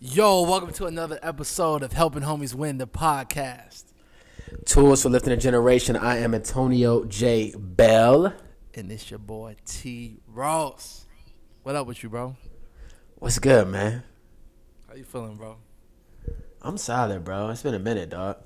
[0.00, 3.86] Yo, welcome to another episode of Helping Homies Win the podcast.
[4.64, 5.96] Tools for lifting a generation.
[5.96, 7.52] I am Antonio J.
[7.58, 8.32] Bell.
[8.74, 11.04] And it's your boy T Ross.
[11.64, 12.36] What up with you, bro?
[13.16, 14.04] What's good, man?
[14.88, 15.56] How you feeling, bro?
[16.62, 17.48] I'm solid, bro.
[17.50, 18.36] It's been a minute, dog.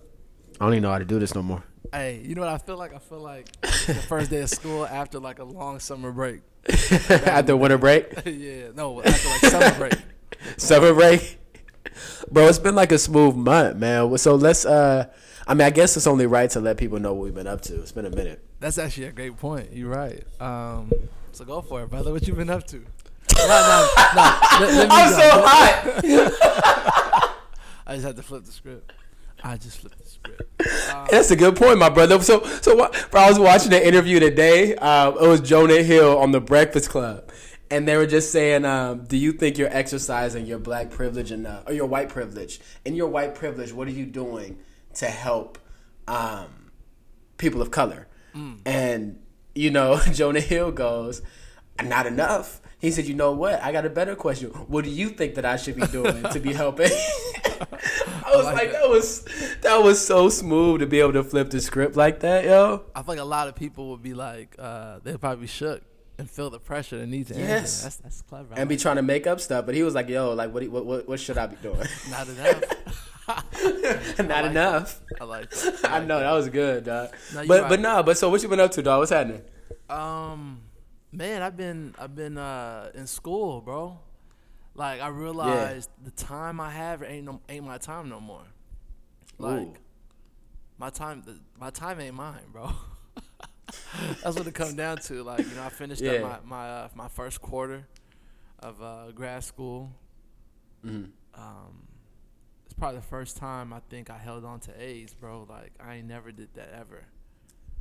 [0.58, 1.62] I don't even know how to do this no more.
[1.92, 2.94] Hey, you know what I feel like?
[2.94, 3.68] I feel like the
[4.08, 6.40] first day of school after like a long summer break.
[7.10, 8.10] after winter break?
[8.24, 9.94] yeah, no, after like summer break.
[10.56, 11.40] summer break?
[12.30, 14.16] Bro, it's been like a smooth month, man.
[14.18, 15.06] So let's uh
[15.46, 17.62] I mean, I guess it's only right to let people know what we've been up
[17.62, 17.80] to.
[17.80, 18.44] It's been a minute.
[18.60, 19.72] That's actually a great point.
[19.72, 20.22] You're right.
[20.40, 20.92] Um,
[21.32, 22.12] so go for it, brother.
[22.12, 22.76] What you've been up to?
[22.76, 22.84] no,
[23.46, 24.38] no, no.
[24.60, 25.18] Let, let I'm go.
[25.18, 27.38] so hot.
[27.86, 28.92] I just had to flip the script.
[29.42, 30.42] I just flipped the script.
[30.92, 32.20] Um, That's a good point, my brother.
[32.22, 32.76] So, so
[33.10, 34.76] bro, I was watching the interview today.
[34.76, 37.30] Uh, it was Jonah Hill on the Breakfast Club,
[37.72, 41.66] and they were just saying, um, "Do you think you're exercising your black privilege enough,
[41.66, 42.60] or your white privilege?
[42.84, 44.58] In your white privilege, what are you doing
[44.96, 45.58] to help
[46.06, 46.70] um,
[47.38, 48.58] people of color?" Mm.
[48.66, 49.22] And
[49.54, 51.22] you know, Jonah Hill goes,
[51.82, 53.62] "Not enough." He said, "You know what?
[53.62, 54.50] I got a better question.
[54.50, 58.52] What do you think that I should be doing to be helping?" I was I
[58.52, 58.82] like, like that.
[58.82, 58.90] that.
[58.90, 59.24] was
[59.62, 62.84] that was so smooth to be able to flip the script like that, yo.
[62.94, 65.82] I feel like a lot of people would be like, uh, they'd probably be shook
[66.22, 67.82] and feel the pressure and need to yes.
[67.82, 68.54] That's, that's clever.
[68.56, 70.86] and be trying to make up stuff, but he was like, "Yo, like, what what
[70.86, 72.62] what, what should I be doing?" Not enough.
[73.26, 75.00] Not I like enough.
[75.08, 75.22] That.
[75.22, 75.84] I like that.
[75.84, 76.26] I, like know that.
[76.26, 76.32] that.
[76.32, 77.10] was good, dog.
[77.34, 77.68] No, but right.
[77.68, 79.00] but nah, but so what you been up to, dog?
[79.00, 79.42] What's happening?
[79.90, 80.60] Um,
[81.10, 83.98] man, I've been I've been uh in school, bro.
[84.76, 86.04] Like I realized yeah.
[86.04, 88.44] the time I have ain't no, ain't my time no more.
[89.38, 89.74] Like Ooh.
[90.78, 91.24] my time,
[91.58, 92.70] my time ain't mine, bro.
[94.22, 95.22] That's what it comes down to.
[95.22, 96.12] Like you know, I finished yeah.
[96.12, 97.86] up my my uh, my first quarter
[98.58, 99.90] of uh, grad school.
[100.84, 101.10] Mm-hmm.
[101.40, 101.88] Um,
[102.64, 105.46] it's probably the first time I think I held on to A's, bro.
[105.48, 107.04] Like I ain't never did that ever.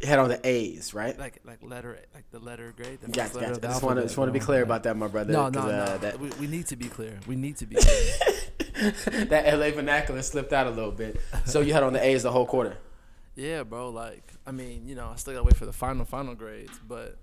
[0.01, 1.17] You had on the A's, right?
[1.17, 2.99] Like like letter like the letter grade.
[3.01, 3.47] The gotcha, gotcha.
[3.47, 5.31] I just want to just want to be clear about that, my brother.
[5.31, 5.97] No, no, uh, no.
[5.99, 7.19] That we, we need to be clear.
[7.27, 8.91] We need to be clear.
[9.25, 11.21] that LA vernacular slipped out a little bit.
[11.45, 12.77] So you had on the A's the whole quarter.
[13.35, 13.89] Yeah, bro.
[13.89, 17.17] Like, I mean, you know, I still gotta wait for the final final grades, but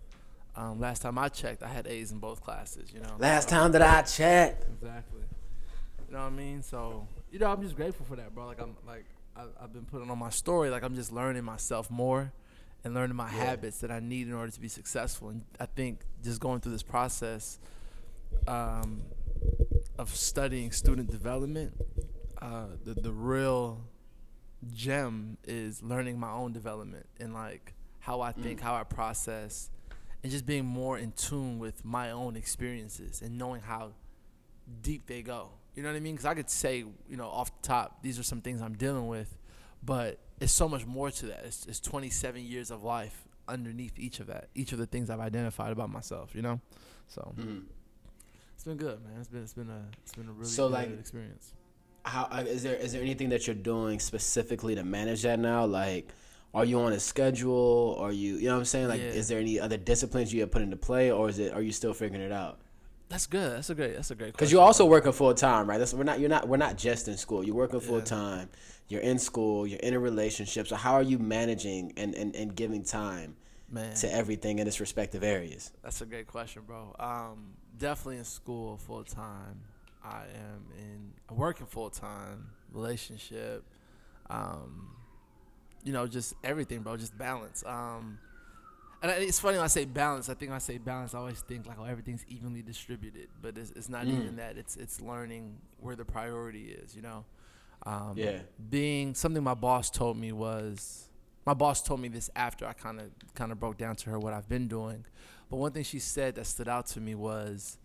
[0.56, 2.92] um, last time I checked, I had A's in both classes.
[2.92, 3.14] You know.
[3.19, 4.64] Last time that I checked.
[4.80, 5.22] Exactly.
[6.08, 6.62] You know what I mean?
[6.62, 8.47] So you know, I'm just grateful for that, bro.
[8.47, 9.04] Like I'm like
[9.36, 10.70] I, have been putting on my story.
[10.70, 12.32] Like I'm just learning myself more
[12.84, 13.44] and learning my yeah.
[13.44, 15.28] habits that I need in order to be successful.
[15.28, 17.58] And I think just going through this process
[18.47, 19.02] um,
[19.98, 21.72] of studying student development,
[22.41, 23.80] uh, the the real
[24.72, 28.62] gem is learning my own development and like how I think, mm.
[28.62, 29.70] how I process,
[30.22, 33.92] and just being more in tune with my own experiences and knowing how
[34.82, 35.50] deep they go.
[35.74, 36.14] You know what I mean?
[36.14, 39.06] Because I could say, you know, off the top, these are some things I'm dealing
[39.06, 39.36] with,
[39.82, 41.42] but it's so much more to that.
[41.44, 45.20] It's, it's 27 years of life underneath each of that, each of the things I've
[45.20, 46.34] identified about myself.
[46.34, 46.60] You know,
[47.06, 47.62] so mm.
[48.54, 49.14] it's been good, man.
[49.20, 51.52] It's been it's been a it's been a really so good like, experience.
[52.04, 55.64] How uh, is there is there anything that you're doing specifically to manage that now?
[55.66, 56.09] Like,
[56.54, 57.97] are you on a schedule?
[57.98, 58.88] Are you you know what I'm saying?
[58.88, 59.09] Like, yeah.
[59.09, 61.72] is there any other disciplines you have put into play, or is it are you
[61.72, 62.60] still figuring it out?
[63.09, 63.53] That's good.
[63.53, 63.94] That's a great.
[63.94, 64.32] That's a great.
[64.32, 65.78] Because you're also working full time, right?
[65.78, 66.20] That's we're not.
[66.20, 66.47] You're not.
[66.47, 67.42] We're not just in school.
[67.42, 68.50] You're working full time.
[68.53, 68.59] Yeah.
[68.88, 69.66] You're in school.
[69.66, 70.66] You're in a relationship.
[70.66, 73.36] So how are you managing and and, and giving time
[73.70, 73.94] Man.
[73.97, 75.72] to everything in its respective areas?
[75.82, 76.94] That's a great question, bro.
[76.98, 79.62] Um, definitely in school full time.
[80.04, 83.64] I am in a working full time relationship.
[84.31, 84.94] Um,
[85.84, 86.97] you know, just everything, bro.
[86.97, 87.64] Just balance.
[87.66, 88.19] Um,
[89.00, 90.28] and it's funny when I say balance.
[90.28, 93.56] I think when I say balance, I always think like, oh, everything's evenly distributed, but
[93.56, 94.19] it's, it's not mm.
[94.19, 94.59] even that.
[94.59, 96.97] It's it's learning where the priority is.
[96.97, 97.25] You know.
[97.86, 98.41] Um, yeah.
[98.70, 101.09] Being something my boss told me was,
[101.47, 104.19] my boss told me this after I kind of kind of broke down to her
[104.19, 105.04] what I've been doing,
[105.48, 107.78] but one thing she said that stood out to me was,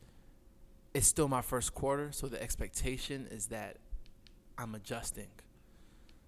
[0.94, 3.78] it's still my first quarter, so the expectation is that
[4.57, 5.30] I'm adjusting.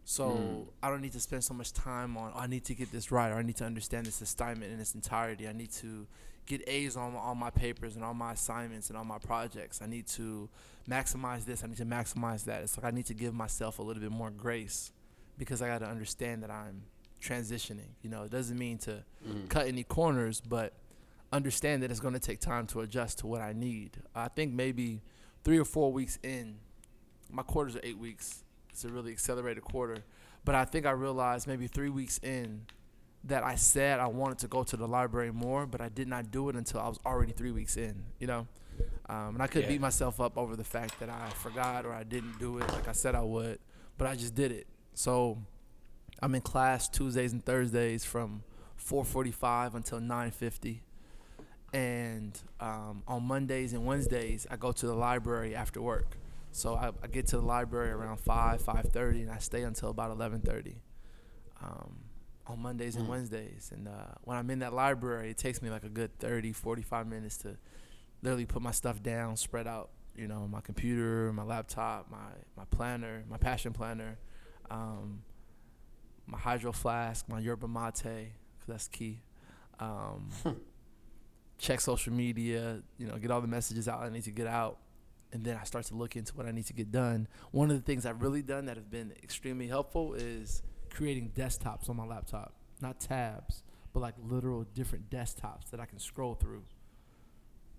[0.04, 0.66] So mm.
[0.84, 2.32] I don't need to spend so much time on.
[2.36, 4.80] Oh, I need to get this right, or I need to understand this assignment in
[4.80, 5.48] its entirety.
[5.48, 6.08] I need to
[6.46, 9.82] get A's on all my papers and all my assignments and all my projects.
[9.82, 10.48] I need to
[10.88, 11.64] maximize this.
[11.64, 12.62] I need to maximize that.
[12.62, 14.92] It's like I need to give myself a little bit more grace
[15.38, 16.84] because I got to understand that I'm
[17.22, 17.90] transitioning.
[18.04, 19.50] You know, it doesn't mean to mm.
[19.50, 20.74] cut any corners, but
[21.32, 23.98] understand that it's going to take time to adjust to what I need.
[24.14, 25.02] I think maybe
[25.44, 26.58] three or four weeks in,
[27.32, 30.04] my quarters are eight weeks it's a really accelerated quarter.
[30.44, 32.64] But I think I realized maybe three weeks in
[33.24, 36.30] that I said I wanted to go to the library more, but I did not
[36.30, 38.04] do it until I was already three weeks in.
[38.20, 38.48] You know,
[39.08, 39.70] um, and I could Yeah.
[39.70, 42.88] beat myself up over the fact that I forgot or I didn't do it like
[42.88, 43.60] I said I would,
[43.98, 44.68] but I just did it.
[44.94, 45.42] So
[46.22, 48.44] I'm in class Tuesdays and Thursdays from
[48.78, 50.82] 4:45 until 9:50,
[51.76, 56.18] and um, on Mondays and Wednesdays I go to the library after work.
[56.52, 60.10] So I, I get to the library around 5, 5:30, and I stay until about
[60.18, 60.76] 11:30
[61.62, 61.96] um,
[62.48, 63.10] on Mondays and Mm.
[63.10, 63.72] Wednesdays.
[63.74, 63.92] And uh,
[64.24, 67.58] when I'm in that library, it takes me like a good 30, 45 minutes to
[68.22, 69.90] literally put my stuff down, spread out.
[70.16, 74.18] You know, my computer, my laptop, my my planner, my passion planner,
[74.72, 75.24] um,
[76.26, 79.20] my hydro flask, my yerba mate, 'cause that's key.
[79.80, 80.30] Um,
[81.58, 84.78] check social media, you know, get all the messages out I need to get out,
[85.32, 87.28] and then I start to look into what I need to get done.
[87.52, 91.90] One of the things I've really done that have been extremely helpful is creating desktops
[91.90, 93.64] on my laptop, not tabs,
[93.94, 96.64] but like literal different desktops that I can scroll through.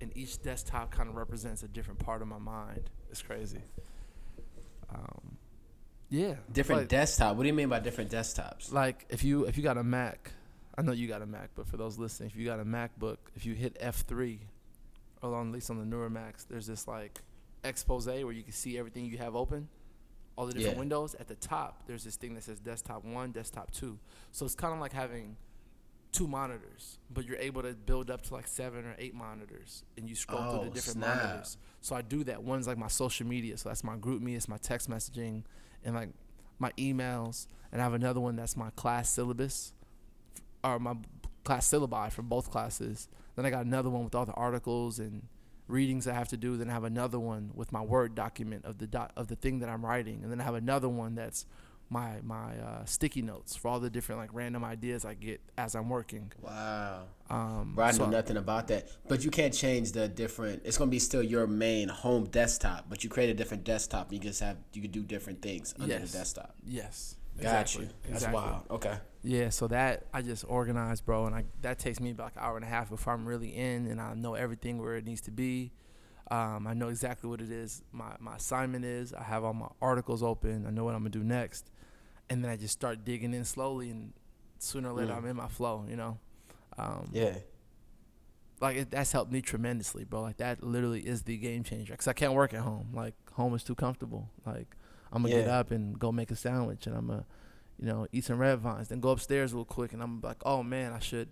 [0.00, 2.90] And each desktop kind of represents a different part of my mind.
[3.10, 3.62] It's crazy.
[4.90, 5.36] Um,
[6.10, 7.36] yeah, Different like- desktop.
[7.36, 8.72] What do you mean by different desktops?
[8.72, 10.32] like if you if you got a Mac,
[10.78, 13.16] I know you got a Mac, but for those listening, if you got a MacBook,
[13.34, 14.40] if you hit F three,
[15.22, 17.20] or at least on the newer Macs, there's this like
[17.64, 19.68] Exposé where you can see everything you have open,
[20.36, 20.80] all the different Yeah.
[20.80, 21.14] windows.
[21.18, 23.98] At the top, there's this thing that says desktop one, desktop two.
[24.32, 25.36] So it's kind of like having
[26.12, 30.08] two monitors, but you're able to build up to like seven or eight monitors, and
[30.08, 31.18] you scroll through Oh, the different snap.
[31.18, 31.56] monitors.
[31.80, 32.42] So I do that.
[32.42, 35.42] One's like my social media, so that's my GroupMe, it's my text messaging,
[35.84, 36.10] and like
[36.58, 39.72] my emails, and I have another one that's my class syllabus,
[40.74, 40.94] or my
[41.44, 43.08] class syllabi for both classes.
[43.36, 45.28] Then I got another one with all the articles and
[45.68, 46.56] readings I have to do.
[46.56, 49.68] Then I have another one with my word document of the of the thing that
[49.68, 51.46] I'm writing, and then I have another one that's
[51.88, 55.74] my my uh, sticky notes for all the different like random ideas I get as
[55.76, 56.32] I'm working.
[56.40, 57.04] Wow.
[57.30, 58.88] Um, Bro, I know so- nothing about that.
[59.06, 60.62] But you can't change the different.
[60.64, 64.12] It's gonna be still your main home desktop, but you create a different desktop.
[64.12, 66.10] You just have you can do different things under Yes.
[66.12, 66.54] the desktop.
[66.64, 67.16] Yes.
[67.36, 67.90] Got exactly, you.
[68.04, 68.34] That's exactly.
[68.42, 68.62] wild.
[68.70, 68.96] Okay.
[69.28, 72.54] Yeah, so that I just organize, bro, and I that takes me about an hour
[72.56, 75.32] and a half before I'm really in, and I know everything where it needs to
[75.32, 75.72] be.
[76.30, 77.82] Um, I know exactly what it is.
[77.90, 79.12] My my assignment is.
[79.12, 80.64] I have all my articles open.
[80.66, 81.70] I know what I'm gonna do next,
[82.30, 84.12] and then I just start digging in slowly, and
[84.58, 85.16] sooner or later Mm.
[85.18, 85.84] I'm in my flow.
[85.88, 86.18] You know,
[86.78, 87.38] um, Yeah.
[88.60, 90.22] like it, that's helped me tremendously, bro.
[90.22, 91.96] Like that literally is the game changer.
[91.96, 92.90] Cause I can't work at home.
[92.94, 94.30] Like home is too comfortable.
[94.46, 94.76] Like
[95.12, 97.26] I'm gonna get up and go make a sandwich, and I'm gonna,
[97.78, 100.62] you know, eat some red vines, then go upstairs real quick, and I'm like, oh
[100.62, 101.28] man, I should,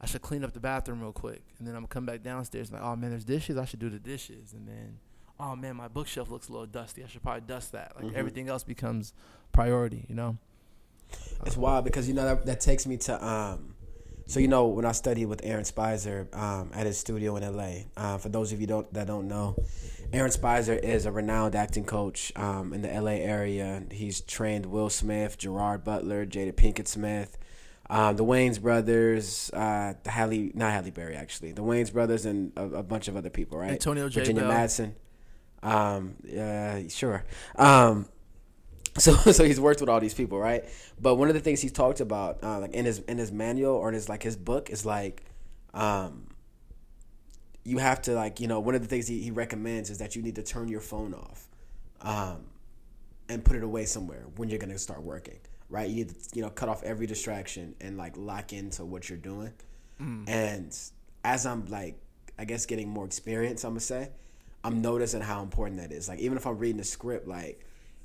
[0.00, 2.70] I should clean up the bathroom real quick, and then I'm gonna come back downstairs,
[2.72, 4.98] like, oh man, there's dishes, I should do the dishes, and then,
[5.38, 7.92] oh man, my bookshelf looks a little dusty, I should probably dust that.
[7.96, 8.14] Like Mhm.
[8.14, 9.12] everything else becomes
[9.52, 10.38] priority, you know.
[11.44, 13.74] It's wild because you know that that takes me to um.
[14.26, 17.86] So you know when I studied with Aaron Speiser um, at his studio in LA.
[17.96, 19.56] Uh, for those of you don't that don't know,
[20.12, 23.82] Aaron Speiser is a renowned acting coach um, in the LA area.
[23.90, 27.38] He's trained Will Smith, Gerard Butler, Jada Pinkett Smith,
[27.88, 32.52] um, the Wayans brothers, uh, the Halle not Halle Berry actually, the Wayans brothers, and
[32.56, 33.58] a, a bunch of other people.
[33.58, 33.72] Right?
[33.72, 34.20] Antonio J.
[34.20, 34.52] Virginia Bell.
[34.52, 34.94] Madsen.
[35.62, 37.24] Um, yeah, sure.
[37.56, 38.06] Um,
[38.96, 40.64] so so he's worked with all these people, right?
[41.00, 43.74] But one of the things he talked about, uh, like in his in his manual
[43.74, 45.24] or in his like his book, is like,
[45.74, 46.28] um,
[47.70, 50.16] you have to like you know one of the things he, he recommends is that
[50.16, 51.48] you need to turn your phone off,
[52.02, 52.46] um,
[53.28, 55.88] and put it away somewhere when you're gonna start working, right?
[55.88, 59.18] You need to you know cut off every distraction and like lock into what you're
[59.18, 59.52] doing.
[60.28, 60.76] And
[61.22, 61.96] as I'm like,
[62.38, 64.10] I guess getting more experience, I'm gonna say,
[64.64, 66.08] I'm noticing how important that is.
[66.08, 67.64] Like even if I'm reading a script, like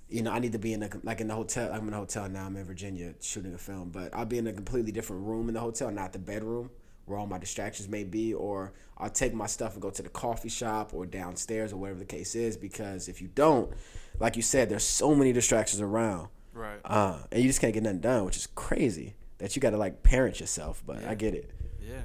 [0.10, 1.74] you know, I need to be in a like in the hotel.
[1.74, 2.46] I'm in a hotel now.
[2.46, 5.56] I'm in Virginia shooting a film, but I'll be in a completely different room in
[5.56, 6.70] the hotel, not the bedroom
[7.06, 8.34] where all my distractions may be.
[8.34, 12.00] Or I'll take my stuff and go to the coffee shop or downstairs or whatever
[12.00, 12.58] the case is.
[12.58, 13.72] Because if you don't,
[14.20, 16.80] like you said, there's so many distractions around, Right.
[16.86, 19.16] uh, and you just can't get nothing done, which is crazy.
[19.40, 21.10] That you got to like parent yourself, but Yeah.
[21.12, 21.52] I get it.
[21.82, 22.02] Yeah.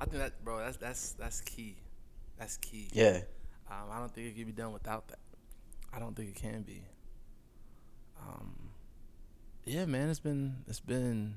[0.00, 0.58] I think that, bro.
[0.58, 1.76] That's that's that's key.
[2.38, 2.88] That's key.
[2.92, 3.20] Yeah.
[3.70, 5.18] Um, I don't think it can be done without that.
[5.94, 6.82] I don't think it can be.
[8.20, 8.70] Um,
[9.64, 11.36] yeah, man, it's been it's been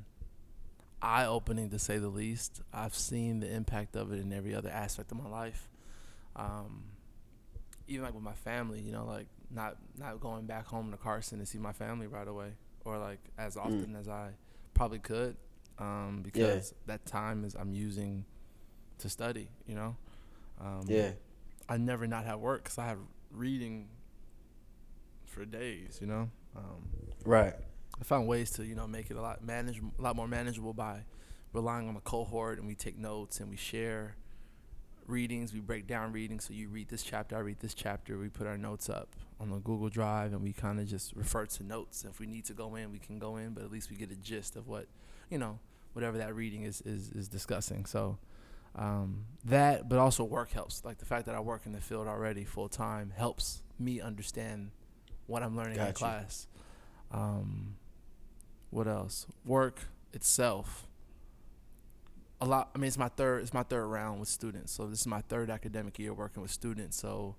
[1.05, 2.61] eye opening to say the least.
[2.73, 5.69] I've seen the impact of it in every other aspect of my life.
[6.35, 6.83] Um,
[7.87, 11.39] even like with my family, you know, like not not going back home to Carson
[11.39, 14.31] to see my family right away, or like as often as I
[14.73, 15.37] probably could,
[15.79, 18.25] um, because that time is I'm using
[18.99, 19.49] to study.
[19.67, 19.95] You know.
[20.59, 21.11] Um, Yeah.
[21.67, 22.99] I never not have work because I have
[23.31, 23.89] reading
[25.25, 26.29] for days, you know.
[26.55, 26.89] Um,
[27.25, 27.55] Right.
[27.99, 30.73] I found ways to you know make it a lot manage a lot more manageable
[30.73, 31.05] by
[31.53, 34.15] relying on a cohort and we take notes and we share
[35.07, 35.53] readings.
[35.53, 36.45] We break down readings.
[36.45, 38.17] So you read this chapter, I read this chapter.
[38.17, 41.45] We put our notes up on the Google Drive and we kind of just refer
[41.45, 42.05] to notes.
[42.09, 44.11] If we need to go in, we can go in, but at least we get
[44.11, 44.87] a gist of what,
[45.29, 45.59] you know,
[45.93, 47.85] whatever that reading is is, is discussing.
[47.85, 48.17] So
[48.75, 50.83] um, that, but also work helps.
[50.83, 54.71] Like the fact that I work in the field already full time helps me understand
[55.27, 56.47] what I'm learning in class.
[57.11, 57.75] Um,
[58.75, 59.25] what else?
[59.45, 59.79] Work
[60.11, 60.85] itself.
[62.41, 62.71] A lot.
[62.75, 63.43] I mean, it's my third.
[63.43, 64.73] It's my third round with students.
[64.73, 66.97] So this is my third academic year working with students.
[66.97, 67.37] So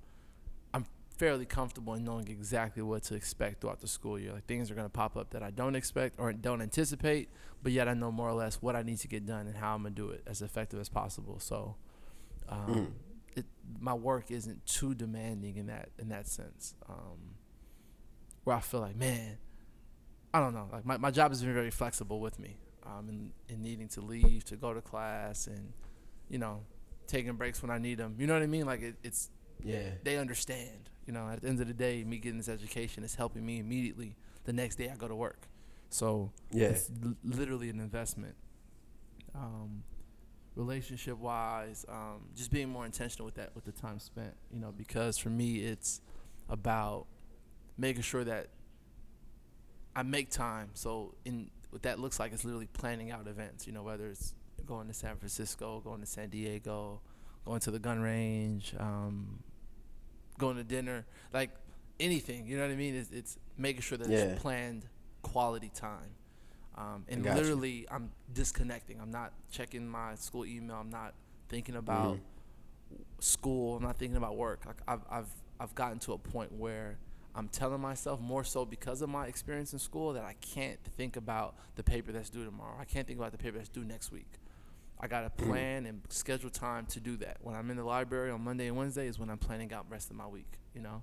[0.73, 0.87] I'm
[1.19, 4.33] fairly comfortable in knowing exactly what to expect throughout the school year.
[4.33, 7.29] Like things are going to pop up that I don't expect or don't anticipate,
[7.63, 9.75] but yet I know more or less what I need to get done and how
[9.75, 11.39] I'm gonna do it as effective as possible.
[11.39, 11.77] So,
[12.49, 12.87] um, mm.
[13.37, 13.45] it,
[13.79, 16.75] my work isn't too demanding in that in that sense.
[16.89, 17.37] Um,
[18.45, 19.37] where I feel like, man,
[20.37, 20.69] I don't know.
[20.71, 24.03] Like my, my job has been very flexible with me, um, in, in needing to
[24.03, 25.73] leave to go to class and,
[26.29, 26.61] you know,
[27.07, 28.17] taking breaks when I need them.
[28.19, 28.67] You know what I mean?
[28.67, 29.31] Like it, it's
[29.65, 29.91] yeah.
[30.05, 30.91] They understand.
[31.07, 33.61] You know, at the end of the day, me getting this education is helping me
[33.61, 35.49] immediately the next day I go to work.
[35.89, 38.35] So yeah, it's l- literally an investment.
[39.35, 39.85] Um,
[40.57, 44.35] relationship wise, um, just being more intentional with that with the time spent.
[44.53, 46.01] You know, because for me, it's
[46.49, 47.07] about
[47.79, 48.49] making sure that
[49.97, 50.69] I make time.
[50.75, 53.67] So in what that looks like is literally planning out events.
[53.67, 54.35] You know, whether it's
[54.67, 57.01] going to San Francisco, going to San Diego,
[57.47, 59.43] going to the gun range, um,
[60.39, 61.51] going to dinner, like
[61.99, 62.47] anything.
[62.47, 62.95] You know what I mean?
[62.95, 64.19] It's, it's making sure that yeah.
[64.19, 64.87] it's planned
[65.23, 66.11] quality time.
[66.77, 67.87] Um, and literally, you.
[67.91, 69.01] I'm disconnecting.
[69.01, 70.77] I'm not checking my school email.
[70.77, 71.15] I'm not
[71.49, 73.03] thinking about mm-hmm.
[73.19, 73.77] school.
[73.77, 74.67] I'm not thinking about work.
[74.67, 76.99] Like I've I've I've gotten to a point where
[77.37, 81.17] I'm telling myself more so because of my experience in school that I can't think
[81.17, 82.75] about the paper that's due tomorrow.
[82.81, 84.33] I can't think about the paper that's due next week.
[84.99, 85.47] I got to mm.
[85.47, 87.37] plan and schedule time to do that.
[87.43, 89.93] When I'm in the library on Monday and Wednesday is when I'm planning out the
[89.93, 91.03] rest of my week, you know?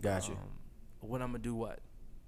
[0.00, 0.34] Got you.
[0.34, 0.50] Um,
[1.00, 1.80] when I'm going to do what?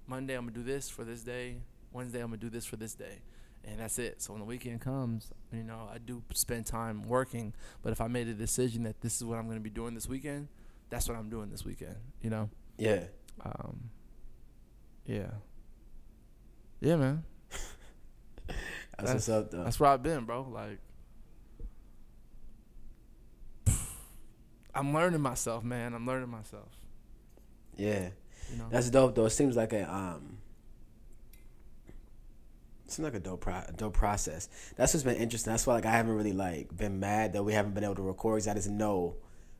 [0.05, 1.57] Monday, I'm going to do this for this day.
[1.93, 3.21] Wednesday, I'm going to do this for this day.
[3.63, 4.21] And that's it.
[4.21, 7.53] So when the weekend comes, you know, I do spend time working.
[7.81, 9.93] But if I made a decision that this is what I'm going to be doing
[9.93, 10.49] this weekend,
[10.89, 12.49] that's what I'm doing this weekend, you know?
[12.77, 13.03] Yeah.
[13.43, 13.89] Um,
[15.05, 15.31] yeah.
[16.81, 17.23] Yeah, man.
[18.47, 18.57] that's,
[18.97, 19.63] that's what's up, though.
[19.63, 20.47] That's where I've been, bro.
[20.49, 20.79] Like,
[24.75, 25.93] I'm learning myself, man.
[25.93, 26.69] I'm learning myself.
[27.75, 28.09] Yeah.
[28.51, 28.67] You know?
[28.69, 29.25] That's dope, though.
[29.25, 30.37] It seems like a um.
[32.87, 34.47] Seems like a dope, pro- dope process.
[34.77, 35.51] That's what's been interesting.
[35.51, 38.01] That's why, like, I haven't really like been mad that we haven't been able to
[38.03, 38.39] record.
[38.41, 39.17] Cause I just know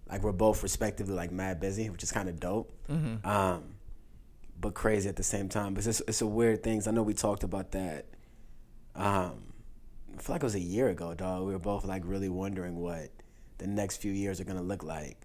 [0.10, 2.72] like we're both respectively like mad busy, which is kind of dope.
[2.90, 3.28] Mm-hmm.
[3.28, 3.76] Um,
[4.60, 5.74] but crazy at the same time.
[5.74, 6.82] But it's it's a weird thing.
[6.88, 8.06] I know we talked about that.
[8.96, 9.54] Um,
[10.18, 11.46] I feel like it was a year ago, dog.
[11.46, 13.10] We were both like really wondering what
[13.58, 15.18] the next few years are gonna look like,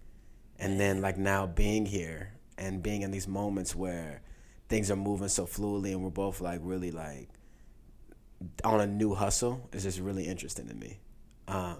[0.59, 4.21] and then like now being here and being in these moments where
[4.69, 7.29] things are moving so fluidly, and we're both like really like
[8.63, 10.99] on a new hustle is just really interesting to me.
[11.47, 11.77] Um,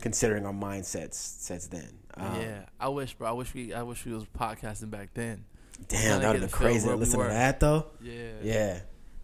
[0.00, 1.98] considering our mindsets sets then.
[2.18, 3.28] Um, yeah, I wish, bro.
[3.28, 5.44] I wish we, I wish we was podcasting back then.
[5.86, 7.86] Damn, that would have been crazy listen we to that though.
[8.02, 8.80] Yeah, yeah,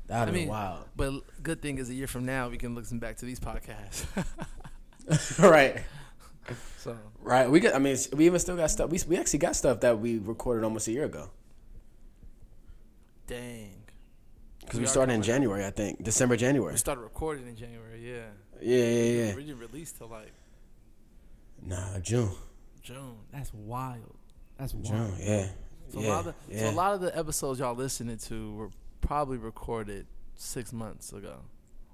[0.06, 0.84] that would have been wild.
[0.94, 4.06] But good thing is, a year from now, we can listen back to these podcasts.
[5.38, 5.82] right.
[6.78, 7.74] So right, we got.
[7.74, 8.90] I mean, we even still got stuff.
[8.90, 11.30] We we actually got stuff that we recorded almost a year ago.
[13.26, 13.70] Dang.
[14.60, 16.72] Because we, we started in January, I think, December, January.
[16.72, 18.24] We started recording in January, yeah.
[18.62, 19.34] Yeah, yeah, yeah.
[19.34, 20.32] We didn't release till like
[21.62, 22.30] Nah, June.
[22.84, 23.16] June.
[23.32, 24.16] That's wild.
[24.58, 24.86] That's wild.
[24.86, 25.14] June.
[25.18, 25.48] Yeah.
[25.88, 26.60] So yeah, a lot of the, yeah.
[26.60, 31.40] so a lot of the episodes y'all listening to were probably recorded six months ago.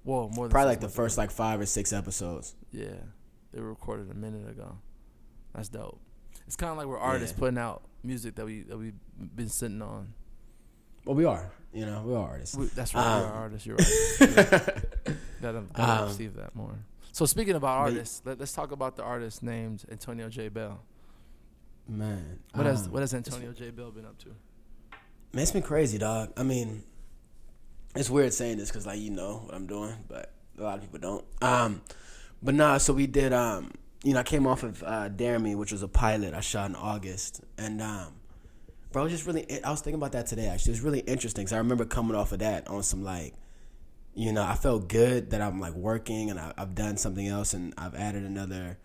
[0.03, 0.95] Whoa, more than probably like the ago.
[0.95, 2.55] first like five or six episodes.
[2.73, 2.89] Yeah,
[3.53, 4.79] they were recorded a minute ago.
[5.55, 6.01] That's dope.
[6.47, 7.41] It's kind of like we're artists yeah.
[7.41, 8.95] putting out music that we that we've
[9.37, 10.15] been sitting on.
[11.05, 11.53] Well, we are.
[11.73, 12.57] You know, we are artists.
[12.57, 13.07] We, that's right.
[13.07, 13.67] Um, we are artists.
[13.67, 13.87] You're right.
[15.41, 16.75] gotta, gotta um, receive that more.
[17.13, 20.49] So speaking about artists, let, us talk about the artist named Antonio J.
[20.49, 20.81] Bell.
[21.89, 23.71] Man, what um, has what has Antonio J.
[23.71, 24.29] Bell been up to?
[25.33, 26.33] Man, it's been crazy, dog.
[26.37, 26.85] I mean,
[27.97, 30.83] it's weird saying this because like you know what I'm doing, but a lot of
[30.83, 31.25] people don't.
[31.43, 31.83] Um,
[32.43, 33.33] but nah, so we did.
[33.33, 33.73] Um,
[34.05, 36.71] you know, I came off of uh, Dare Me, which was a pilot I shot
[36.71, 38.15] in August, and um,
[38.93, 39.63] bro, I was just really.
[39.65, 40.47] I was thinking about that today.
[40.47, 43.35] Actually, it was really interesting because I remember coming off of that on some like
[44.15, 47.55] you know, I felt good that I'm like working and I, have done something else
[47.55, 48.79] and I've added another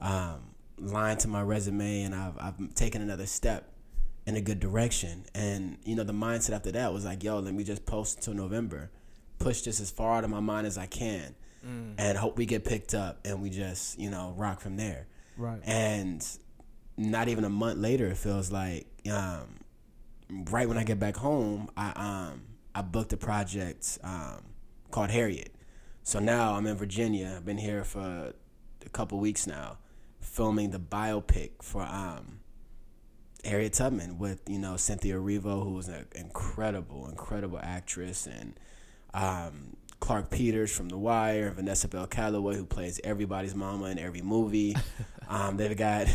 [0.00, 3.72] um, line to my resume and I've, I've taken another step
[4.26, 5.24] in a good direction.
[5.34, 8.34] And you know, the mindset after that was like, yo, let me just post until
[8.34, 8.90] November,
[9.38, 11.34] push this as far out of my mind as I can,
[11.66, 11.92] Mm.
[11.98, 15.06] and hope we get picked up and we just you know rock from there.
[15.36, 15.60] Right.
[15.62, 16.26] And
[16.96, 19.60] not even a month later, it feels like um,
[20.50, 21.90] right when I get back home, I
[22.30, 22.42] um,
[22.74, 24.40] I booked a project um,
[24.90, 25.54] called Harriet.
[26.02, 27.34] So now I'm in Virginia.
[27.36, 28.32] I've been here for
[28.84, 29.78] a couple weeks now,
[30.20, 32.40] filming the biopic for um,
[33.44, 38.58] Harriet Tubman with you know Cynthia Erivo, who was an incredible, incredible actress, and
[39.14, 44.22] um, Clarke Peters from The Wire, Vanessa Bell Calloway, who plays everybody's mama in every
[44.22, 44.76] movie.
[45.28, 46.06] um, they've got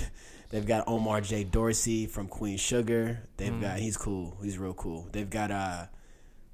[0.50, 1.44] they've got Omar J.
[1.44, 3.20] Dorsey from Queen Sugar.
[3.38, 4.38] They've got he's cool.
[4.42, 5.08] He's real cool.
[5.12, 5.86] They've got uh,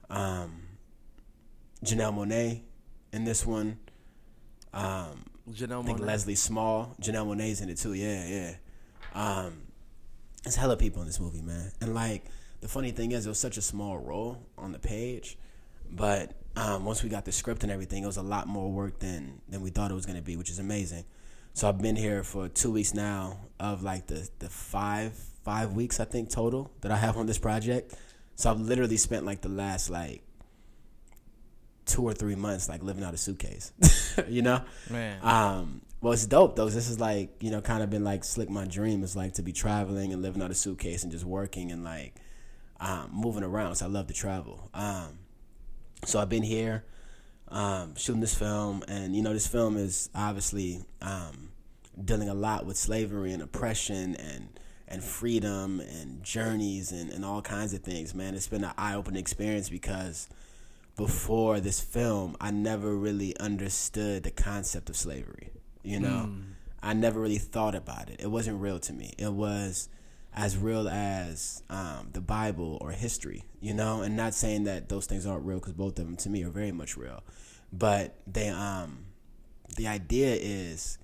[0.09, 0.60] um,
[1.83, 2.61] Janelle Monáe
[3.11, 3.77] in this one.
[4.73, 6.05] Um, Janelle I think Monáe.
[6.05, 7.93] Leslie Small, Janelle Monae's in it too.
[7.93, 8.55] Yeah, yeah.
[9.13, 9.63] Um,
[10.43, 11.71] there's hella people in this movie, man.
[11.81, 12.25] And like
[12.61, 15.37] the funny thing is, it was such a small role on the page,
[15.91, 18.99] but um, once we got the script and everything, it was a lot more work
[18.99, 21.05] than than we thought it was gonna be, which is amazing.
[21.53, 25.99] So I've been here for two weeks now of like the the five five weeks
[25.99, 27.93] I think total that I have on this project.
[28.35, 30.23] So I've literally spent like the last like
[31.91, 33.73] two or three months like living out a suitcase,
[34.27, 34.63] you know.
[34.89, 35.19] Man.
[35.21, 36.69] Um, well, it's dope though.
[36.69, 38.49] This is like you know, kind of been like slick.
[38.49, 41.71] My dream is like to be traveling and living out a suitcase and just working
[41.71, 42.15] and like
[42.79, 43.75] um, moving around.
[43.75, 44.69] So I love to travel.
[44.73, 45.19] Um,
[46.05, 46.85] so I've been here
[47.49, 51.49] um, shooting this film, and you know, this film is obviously um,
[52.03, 54.47] dealing a lot with slavery and oppression and
[54.87, 58.13] and freedom and journeys and, and all kinds of things.
[58.13, 60.27] Man, it's been an eye opening experience because
[60.95, 65.49] before this film, I never really understood the concept of slavery.
[65.83, 66.29] You know,
[66.83, 68.19] I never really thought about it.
[68.19, 69.13] It wasn't real to me.
[69.17, 69.89] It was
[70.33, 73.43] as real as um, the Bible or history.
[73.59, 76.29] You know, and not saying that those things aren't real because both of them to
[76.29, 77.23] me are very much real.
[77.73, 79.05] But they, um,
[79.77, 80.97] the idea is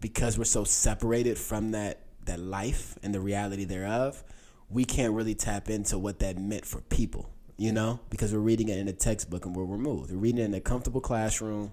[0.00, 4.22] because we're so separated from that that life and the reality thereof,
[4.68, 7.30] we can't really tap into what that meant for people,
[7.60, 10.10] you know, because we're reading it in a textbook and we're removed.
[10.10, 11.72] We're reading it in a comfortable classroom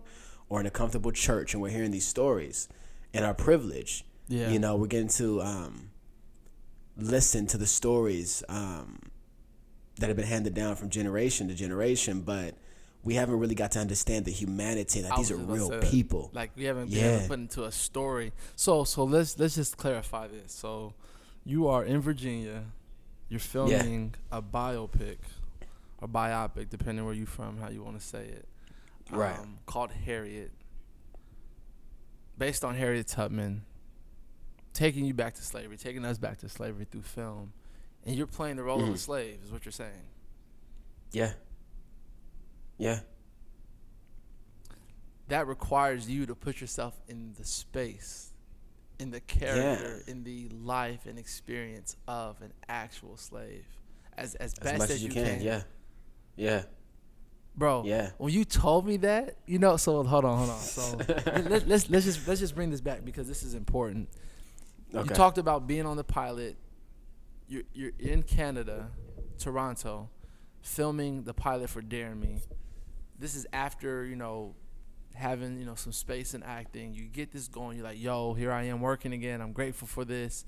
[0.50, 2.68] or in a comfortable church and we're hearing these stories
[3.14, 4.04] and our privilege.
[4.28, 4.50] Yeah.
[4.50, 5.92] You know, we're getting to um,
[6.98, 9.00] listen to the stories um,
[10.00, 12.56] that have been handed down from generation to generation, but
[13.06, 15.02] we haven't really got to understand the humanity.
[15.04, 16.32] Like these are real say people.
[16.34, 17.28] Like we haven't been Yeah.
[17.30, 18.34] put into a story.
[18.58, 20.52] So so let's let's just clarify this.
[20.52, 20.96] So
[21.46, 22.66] you are in Virginia.
[23.30, 25.18] You're filming a biopic
[26.02, 28.48] or biopic, depending where you're from, how you want to say it.
[29.12, 29.38] Right.
[29.38, 30.52] Um, called Harriet.
[32.38, 33.64] Based on Harriet Tubman.
[34.74, 37.54] Taking you back to slavery, taking us back to slavery through film.
[38.06, 38.98] And you're playing the role of a Mhm.
[38.98, 40.08] slave, is what you're saying.
[41.12, 41.34] Yeah.
[42.78, 43.00] Yeah.
[45.30, 48.32] that requires you to put yourself in the space,
[48.98, 53.66] in the character, in the life and experience of an actual slave,
[54.16, 55.26] as as, As best as, as you can.
[55.26, 55.42] can.
[55.42, 55.64] Yeah.
[56.38, 56.64] Yeah.
[57.56, 57.84] bro.
[57.86, 58.12] Yeah.
[58.18, 60.60] When you told me that, you know, so hold on, hold on.
[60.60, 60.98] So
[61.50, 64.10] let, let's let's just let's just bring this back because this is important.
[64.94, 65.10] Okay.
[65.10, 66.56] You talked about being on the pilot.
[67.48, 68.92] You're you're in Canada,
[69.40, 70.10] Toronto,
[70.62, 72.40] filming the pilot for Dare Me.
[73.20, 74.56] This is after you know
[75.16, 76.94] having you know some space in acting.
[76.94, 77.78] You get this going.
[77.78, 79.42] You're like, yo, here I am working again.
[79.42, 80.46] I'm grateful for this.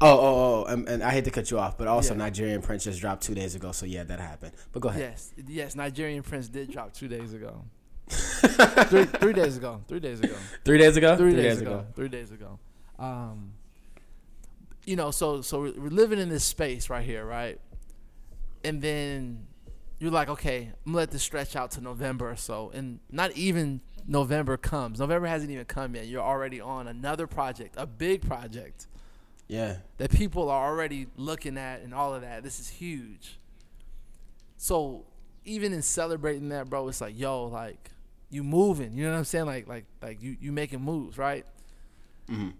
[0.00, 2.18] Oh, oh, oh, and, and I hate to cut you off, but also Yeah.
[2.18, 4.52] Nigerian Prince just dropped two days ago, so yeah, that happened.
[4.72, 5.00] But go ahead.
[5.00, 5.74] Yes, yes.
[5.74, 7.64] Nigerian Prince did drop two days ago.
[8.08, 9.82] three, three days ago.
[9.88, 10.34] Three days ago.
[10.64, 11.16] Three days ago.
[11.16, 11.86] three, days, ago.
[11.94, 12.58] Three days ago.
[12.98, 13.52] Um,
[14.84, 17.60] you know, so so we're, we're living in this space right here, right?
[18.64, 19.46] And then
[19.98, 23.32] you're like, okay, I'm gonna let this stretch out to November or so, and not
[23.32, 24.98] even November comes.
[24.98, 26.06] November hasn't even come yet.
[26.06, 28.86] You're already on another project, a big project
[29.50, 29.76] Yeah.
[29.98, 32.42] that people are already looking at, and all of that.
[32.42, 33.38] This is huge.
[34.56, 35.04] So
[35.44, 37.90] even in celebrating that, bro, it's like, yo, like
[38.30, 38.92] you moving.
[38.92, 39.46] You know what I'm saying?
[39.46, 41.44] Like like like you you making moves, right?
[42.28, 42.52] Mhm.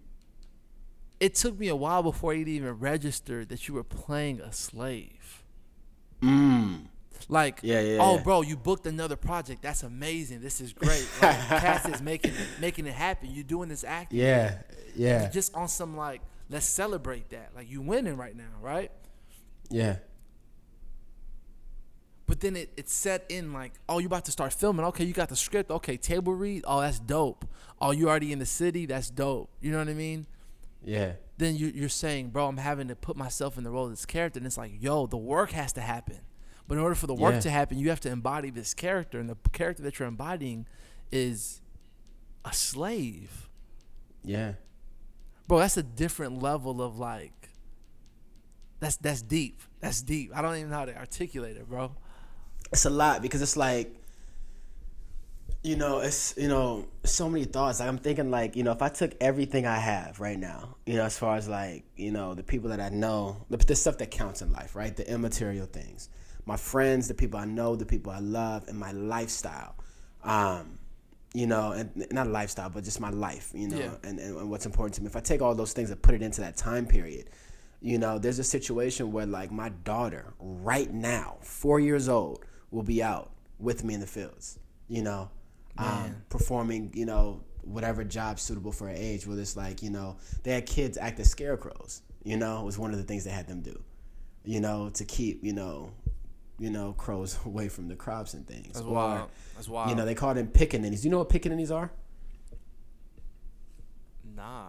[1.19, 5.43] It took me a while before it even registered that you were playing a slave.
[6.21, 6.87] Mm.
[7.29, 8.23] Like, Yeah, yeah, oh, yeah.
[8.23, 9.61] bro, you booked another project.
[9.61, 10.41] That's amazing.
[10.41, 11.07] This is great.
[11.21, 13.29] Like, Cass is making making it happen.
[13.31, 14.19] You're doing this acting.
[14.19, 14.57] Yeah.
[14.95, 15.21] Yeah.
[15.21, 17.51] You're just on some like, let's celebrate that.
[17.55, 18.91] Like you winning right now, right?
[19.69, 19.97] Yeah.
[22.27, 24.85] But then it, it set in like, oh, you about to start filming.
[24.87, 25.69] Okay, you got the script.
[25.69, 26.63] Okay, table read.
[26.65, 27.45] Oh, that's dope.
[27.81, 28.85] Oh, you already in the city.
[28.85, 29.49] That's dope.
[29.59, 30.27] You know what I mean?
[30.83, 31.13] Yeah.
[31.37, 34.05] then you, you're saying, bro, I'm having to put myself in the role of this
[34.05, 36.19] character, and it's like, yo, the work has to happen.
[36.67, 37.39] But in order for the work Yeah.
[37.41, 40.65] to happen, you have to embody this character, and the character that you're embodying
[41.11, 41.61] is
[42.45, 43.49] a slave,
[44.23, 44.53] Yeah.
[45.51, 45.59] Bro.
[45.59, 47.49] That's a different level of like.
[48.79, 49.61] That's that's deep.
[49.81, 50.31] That's deep.
[50.33, 51.91] I don't even know how to articulate it, bro.
[52.71, 53.93] it's a lot because it's like
[55.61, 58.81] you know it's you know so many thoughts like i'm thinking like you know if
[58.81, 62.33] i took everything i have right now you know as far as like you know
[62.33, 65.67] the people that i know the, the stuff that counts in life right the immaterial
[65.67, 66.09] things
[66.47, 69.75] my friends the people i know the people i love and my lifestyle
[70.23, 70.79] um
[71.33, 73.93] you know and not lifestyle but just my life you know Yeah.
[74.03, 76.13] and, and, and what's important to me if i take all those things and put
[76.15, 77.29] it into that time period
[77.81, 82.83] you know there's a situation where like my daughter right now four years old will
[82.83, 85.29] be out with me in the fields you know
[85.77, 90.17] um, performing you know whatever job suitable for her age where it's like you know
[90.43, 93.47] they had kids act as scarecrows you know was one of the things they had
[93.47, 93.81] them do
[94.43, 95.91] you know to keep you know
[96.61, 99.29] you know crows away from the crops and things That's Or, wild.
[99.55, 99.89] That's wild.
[99.89, 101.91] you know they call them pickaninnies you know what pickaninnies are
[104.35, 104.67] nah.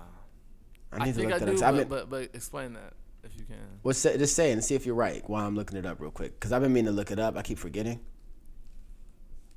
[0.93, 2.73] i I, need to think look I that do, up but, been- but but explain
[2.75, 3.57] that if you can.
[3.85, 6.01] Well, say, just say it and see if you're right while I'm looking it up
[6.01, 6.35] real quick.
[6.35, 7.37] Because I've been meaning to look it up.
[7.37, 8.01] I keep forgetting.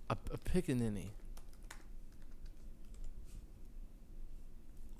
[0.09, 1.07] A, a pickaninny.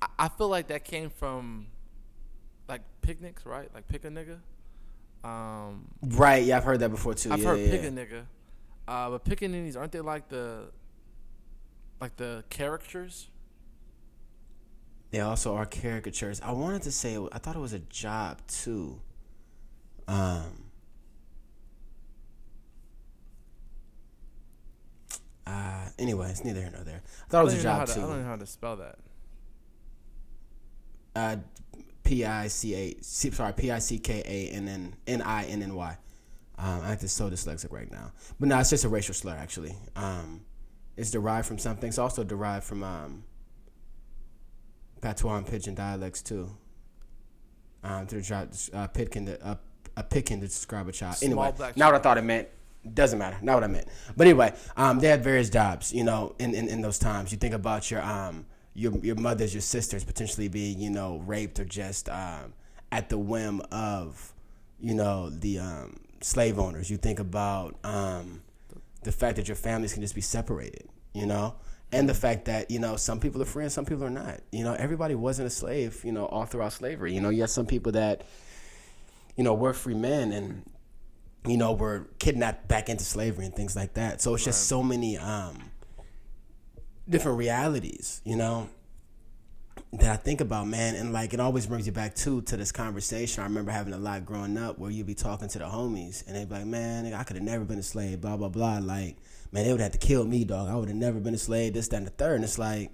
[0.02, 1.68] I, I feel like that came from
[2.68, 3.70] like picnics, right?
[3.74, 4.40] Like pick a nigga.
[5.26, 6.44] Um, Right.
[6.44, 7.32] Yeah, I've heard that before too.
[7.32, 7.72] I've yeah, heard yeah.
[7.72, 8.22] pick a nigga.
[8.88, 10.66] Uh, but pickaninnies aren't they like the
[12.00, 13.30] like the characters?
[15.10, 16.42] They also are caricatures.
[16.42, 19.02] I wanted to say, I thought it was a job too.
[20.08, 20.66] Um.
[25.48, 27.02] Uh, anyway, it's neither here nor there.
[27.06, 28.28] I thought it was I a don't even know how job to, I don't know
[28.28, 28.98] how to spell that.
[31.16, 31.38] Uh,
[32.06, 32.96] P I C A.
[33.02, 35.98] C- Sorry, P I C K A N N N I N N Y.
[36.58, 39.36] Um, I have to so dyslexic right now, but no, it's just a racial slur
[39.36, 39.76] actually.
[39.98, 40.46] Um,
[40.96, 41.90] it's derived from something.
[41.90, 43.24] It's also derived from um,
[45.02, 46.50] patois and pidgin dialects too.
[47.84, 49.56] Um, to describe uh, to uh,
[49.98, 51.18] a pidgin to describe a child.
[51.18, 52.48] Small anyway, not what I thought it meant.
[52.94, 53.38] Doesn't matter.
[53.42, 53.88] Not what I meant.
[54.16, 55.92] But anyway, um, they had various jobs.
[55.92, 59.54] You know, in, in, in those times, you think about your um your your mothers,
[59.54, 62.54] your sisters potentially being you know raped or just um
[62.92, 64.34] at the whim of
[64.80, 66.90] you know the um slave owners.
[66.90, 68.44] You think about um
[69.04, 70.88] the fact that your families can just be separated.
[71.14, 71.56] You know.
[71.92, 74.42] And the fact that you know some people are free and some people are not.
[74.52, 76.04] You know, everybody wasn't a slave.
[76.04, 77.14] You know, all throughout slavery.
[77.14, 78.24] You know, you had some people that,
[79.38, 80.70] you know, were free men and
[81.48, 84.22] you know, were kidnapped back into slavery and things like that.
[84.22, 85.72] So it's just so many um,
[87.10, 88.70] different realities, you know,
[89.94, 90.96] that I think about, man.
[90.96, 93.42] And like, it always brings you back too to this conversation.
[93.42, 96.36] I remember having a lot growing up where you'd be talking to the homies and
[96.36, 98.80] they'd be like, man, I could have never been a slave, blah, blah, blah.
[98.80, 99.18] Like,
[99.52, 100.70] man, they would have to kill me, dog.
[100.70, 102.36] I would have never been a slave, this, that, and the third.
[102.36, 102.92] And it's like,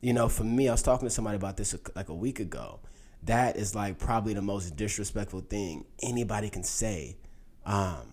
[0.00, 2.80] you know, for me, I was talking to somebody about this like a week ago.
[3.24, 7.18] That is like probably the most disrespectful thing anybody can say
[7.66, 8.12] um,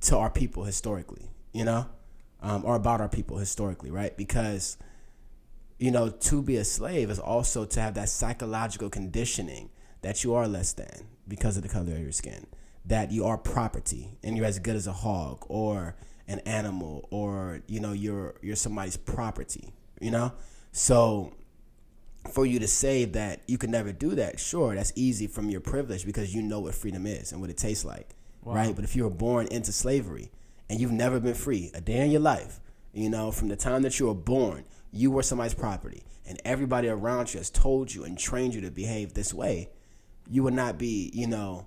[0.00, 1.86] to our people historically, you know,
[2.46, 4.16] um, or about our people historically, right?
[4.16, 4.78] Because,
[5.78, 9.68] you know, to be a slave is also to have that psychological conditioning
[10.02, 12.46] that you are less than because of the color of your skin,
[12.84, 15.96] that you are property and you're as good as a hog or
[16.28, 20.32] an animal or, you know, you're, you're somebody's property, you know?
[20.70, 21.34] So
[22.32, 25.60] for you to say that you can never do that, sure, that's easy from your
[25.60, 28.10] privilege because you know what freedom is and what it tastes like,
[28.44, 28.76] right?
[28.76, 30.30] But if you were born into slavery
[30.68, 32.60] and you've never been free a day in your life,
[32.92, 36.88] you know, from the time that you were born, you were somebody's property, and everybody
[36.88, 39.70] around you has told you and trained you to behave this way,
[40.28, 41.66] you would not be, you know,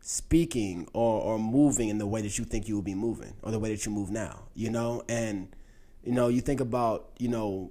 [0.00, 3.50] speaking or, or moving in the way that you think you will be moving or
[3.50, 5.02] the way that you move now, you know?
[5.08, 5.54] And,
[6.02, 7.70] you know, you think about, you know,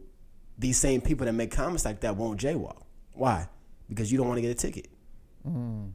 [0.57, 2.81] these same people that make comments like that won't jaywalk.
[3.13, 3.47] Why?
[3.87, 4.87] Because you don't want to get a ticket.
[5.47, 5.91] Mm.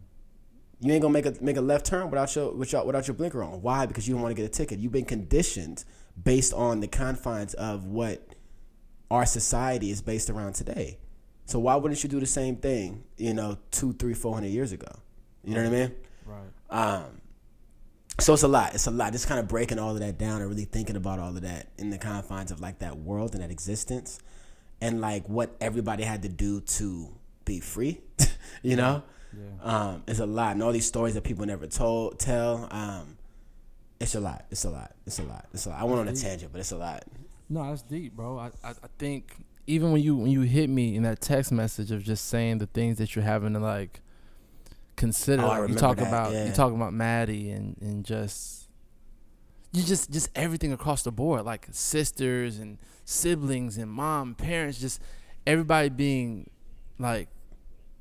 [0.80, 3.42] You ain't gonna make a make a left turn without your without without your blinker
[3.42, 3.62] on.
[3.62, 3.86] Why?
[3.86, 4.78] Because you don't want to get a ticket.
[4.78, 5.84] You've been conditioned
[6.22, 8.34] based on the confines of what
[9.10, 10.98] our society is based around today.
[11.46, 13.04] So why wouldn't you do the same thing?
[13.16, 14.90] You know, two, three, four hundred years ago.
[15.44, 15.94] You know what I mean?
[16.26, 16.48] Right.
[16.70, 17.20] Um,
[18.20, 18.74] so it's a lot.
[18.74, 19.12] It's a lot.
[19.12, 21.68] Just kind of breaking all of that down and really thinking about all of that
[21.78, 24.20] in the confines of like that world and that existence,
[24.80, 27.08] and like what everybody had to do to
[27.44, 28.00] be free.
[28.62, 29.02] you know,
[29.62, 32.68] um, it's a lot, and all these stories that people never told tell.
[32.70, 33.18] Um,
[34.00, 34.44] it's a lot.
[34.50, 34.94] It's a lot.
[35.06, 35.46] It's a lot.
[35.52, 35.80] It's a lot.
[35.80, 37.04] I went on a tangent, but it's a lot.
[37.48, 38.38] No, that's deep, bro.
[38.38, 41.90] I, I, I think even when you when you hit me in that text message
[41.90, 44.00] of just saying the things that you're having to like
[44.96, 45.42] consider.
[45.42, 46.46] Oh, like, you talk that, about yeah.
[46.46, 48.68] you talk about Maddie and and just
[49.72, 55.00] you just just everything across the board, like sisters and siblings and mom, parents, just
[55.46, 56.50] everybody being
[56.98, 57.28] like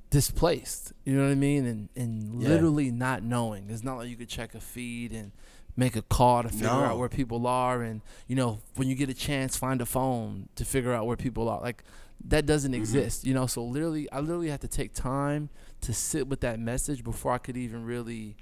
[0.09, 0.93] displaced.
[1.05, 1.65] You know what I mean?
[1.65, 2.49] And and Yeah.
[2.49, 3.69] literally not knowing.
[3.69, 5.31] It's not like you could check a feed and
[5.75, 6.83] make a call to figure No.
[6.85, 10.49] out where people are and you know when you get a chance find a phone
[10.55, 11.83] to figure out where people are like
[12.25, 12.81] that doesn't Mm-hmm.
[12.81, 15.49] exist you know so literally i literally had to take time
[15.81, 18.35] to sit with that message before i could even really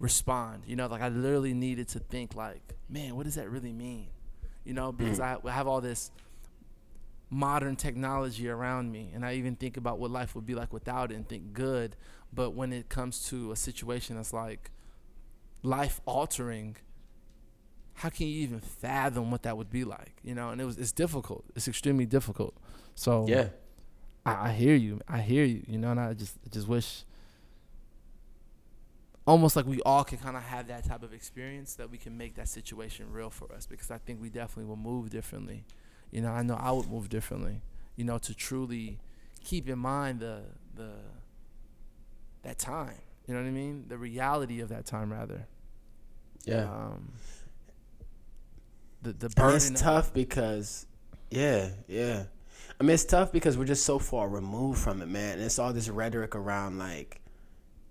[0.00, 3.72] respond you know like i literally needed to think like man what does that really
[3.72, 4.08] mean
[4.64, 6.10] you know because I, I have all this
[7.30, 11.12] modern technology around me and i even think about what life would be like without
[11.12, 11.96] it and think good.
[12.32, 14.70] But when it comes to a situation that's like
[15.62, 16.76] life altering
[17.94, 20.50] how can you even fathom what that would be like you know?
[20.50, 21.44] And it was it's difficult.
[21.54, 22.54] It's extremely difficult.
[22.94, 23.48] So Yeah.
[24.24, 25.00] I, I hear you.
[25.08, 25.90] I hear you you know?
[25.92, 27.04] And i just I just wish
[29.26, 32.16] almost like we all can kind of have that type of experience that we can
[32.16, 35.64] make that situation real for us because i think we definitely will move differently
[36.10, 37.60] you know i know i would move differently
[37.96, 38.98] you know to truly
[39.44, 40.40] keep in mind the
[40.74, 40.90] the
[42.42, 42.94] that time
[43.26, 45.46] you know what i mean the reality of that time rather
[46.44, 46.64] Yeah.
[46.64, 47.12] um
[49.02, 50.86] the the And burden it's of- tough because,
[51.30, 52.24] yeah, yeah.
[52.78, 55.34] I mean, it's tough because we're just so far removed from it, man.
[55.34, 57.20] And it's all this rhetoric around, like,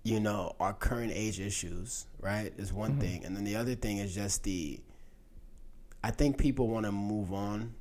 [0.04, 2.52] you know, our current age issues, right?
[2.56, 3.00] Is one Mm-hmm.
[3.00, 3.24] thing.
[3.24, 4.80] And then the other thing is just the,
[6.02, 7.74] I think people want to move on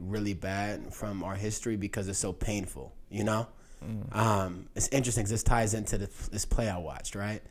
[0.00, 3.46] really bad from our history because it's so painful, you know?
[3.84, 4.14] Mm.
[4.16, 7.42] Um, it's interesting 'cause this ties into the, this play I watched, right?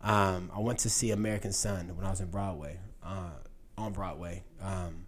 [0.00, 3.30] Um, I went to see American Son when I was in Broadway, uh,
[3.76, 5.06] on Broadway, um,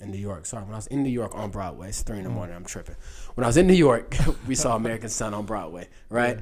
[0.00, 0.46] in New York.
[0.46, 2.54] Sorry, when I was in New York on Broadway, it's three in the morning.
[2.56, 2.96] I'm tripping.
[3.34, 6.38] When I was in New York, we saw American Son on Broadway, right?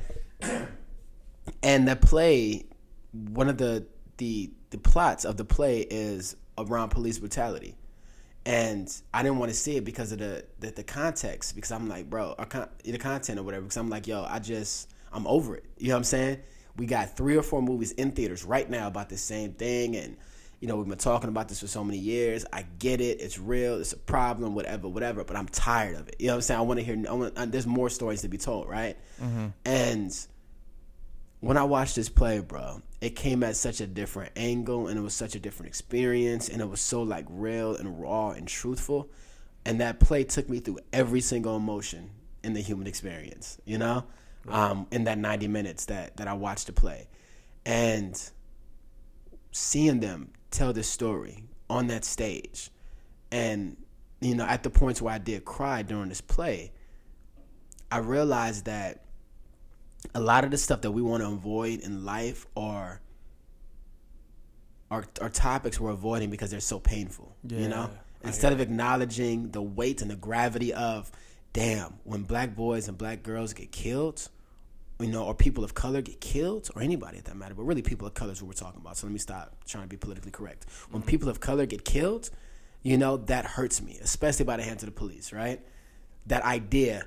[1.62, 2.66] And the play,
[3.12, 3.86] one of the
[4.18, 7.76] the the plots of the play is around police brutality,
[8.46, 11.54] and I didn't want to see it because of the the, the context.
[11.54, 13.62] Because I'm like, bro, con- the content or whatever.
[13.62, 15.64] Because I'm like, yo, I just I'm over it.
[15.78, 16.38] You know what I'm saying?
[16.76, 20.16] We got three or four movies in theaters right now about the same thing, and
[20.60, 22.46] you know we've been talking about this for so many years.
[22.52, 23.20] I get it.
[23.20, 23.78] It's real.
[23.80, 24.54] It's a problem.
[24.54, 25.24] Whatever, whatever.
[25.24, 26.16] But I'm tired of it.
[26.18, 26.60] You know what I'm saying?
[26.60, 27.02] I want to hear.
[27.08, 27.36] I want.
[27.36, 28.96] Uh, there's more stories to be told, right?
[29.66, 30.26] And
[31.40, 35.02] when I watched this play, bro, it came at such a different angle and it
[35.02, 39.08] was such a different experience and it was so like real and raw and truthful.
[39.64, 42.10] And that play took me through every single emotion
[42.42, 44.04] in the human experience, you know?
[44.48, 47.08] Um, in that 90 minutes that, that I watched the play.
[47.66, 48.18] And
[49.52, 52.70] seeing them tell this story on that stage
[53.30, 53.76] and,
[54.20, 56.72] you know, at the points where I did cry during this play,
[57.90, 59.04] I realized that
[60.14, 63.00] a lot of the stuff that we want to avoid in life are
[64.90, 67.36] are, are topics we're avoiding because they're so painful.
[67.44, 67.90] Yeah, you know,
[68.24, 71.10] instead of acknowledging the weight and the gravity of,
[71.52, 74.28] damn, when black boys and black girls get killed,
[74.98, 77.82] you know, or people of color get killed, or anybody at that matter, but really
[77.82, 78.96] people of color is what we're talking about.
[78.96, 80.66] So let me stop trying to be politically correct.
[80.90, 82.30] When people of color get killed,
[82.82, 85.60] you know, that hurts me, especially by the hands of the police, right?
[86.26, 87.06] That idea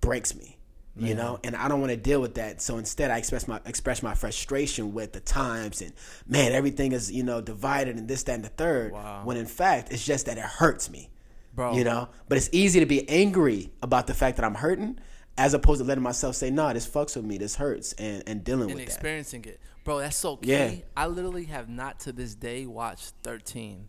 [0.00, 0.51] breaks me
[0.96, 3.58] you know and i don't want to deal with that so instead i express my
[3.64, 5.90] express my frustration with the times and
[6.26, 9.22] man everything is you know divided and this that and the third Wow.
[9.24, 11.08] when in fact it's just that it hurts me
[11.54, 11.76] Bro.
[11.78, 14.98] you know but it's easy to be angry about the fact that i'm hurting
[15.38, 18.44] as opposed to letting myself say no this fucks with me this hurts and and
[18.44, 19.60] dealing and with that experiencing it.
[19.84, 20.50] Bro, that's so key.
[20.50, 20.74] Yeah.
[20.96, 23.88] I literally have not to this day watched 13.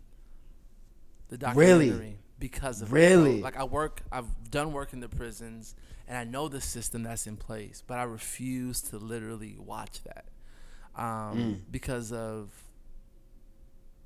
[1.28, 1.86] The Really?
[1.90, 3.32] documentary because of it, Really?
[3.34, 3.42] bro.
[3.44, 5.74] Like I work I've done work in the prisons
[6.08, 10.24] and I know the system that's in place, but I refuse to literally watch that.
[10.96, 11.60] Um, Mm.
[11.70, 12.50] because of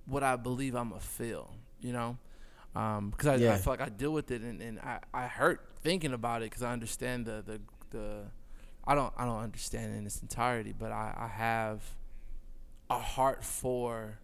[0.06, 2.16] what I believe I'm a feel, you know?
[2.74, 3.54] Um, because I, Yeah.
[3.54, 6.46] I feel like I deal with it and, and I, I hurt thinking about it
[6.46, 8.22] because I understand the, the the
[8.86, 11.82] I don't I don't understand in its entirety, but I, I have
[12.90, 14.18] a heart for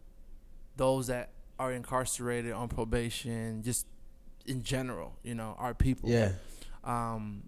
[0.77, 3.87] those that are incarcerated on probation, just
[4.47, 6.09] in general, you know, our people.
[6.11, 6.33] yeah
[6.85, 7.45] Um,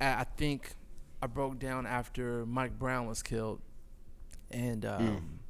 [0.00, 0.74] I think
[1.22, 3.60] I broke down after Mike Brown was killed,
[4.50, 5.40] and um,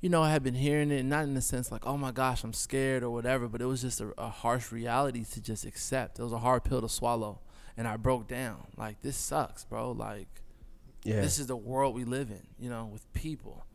[0.00, 2.44] you know, I had been hearing it, not in the sense like, oh my gosh,
[2.44, 6.18] I'm scared or whatever, but it was just a, a harsh reality to just accept.
[6.18, 7.40] It was a hard pill to swallow,
[7.76, 8.66] and I broke down.
[8.76, 9.92] Like, this sucks, bro.
[9.92, 10.28] Like,
[11.04, 13.66] yeah this is the world we live in, you know, with people,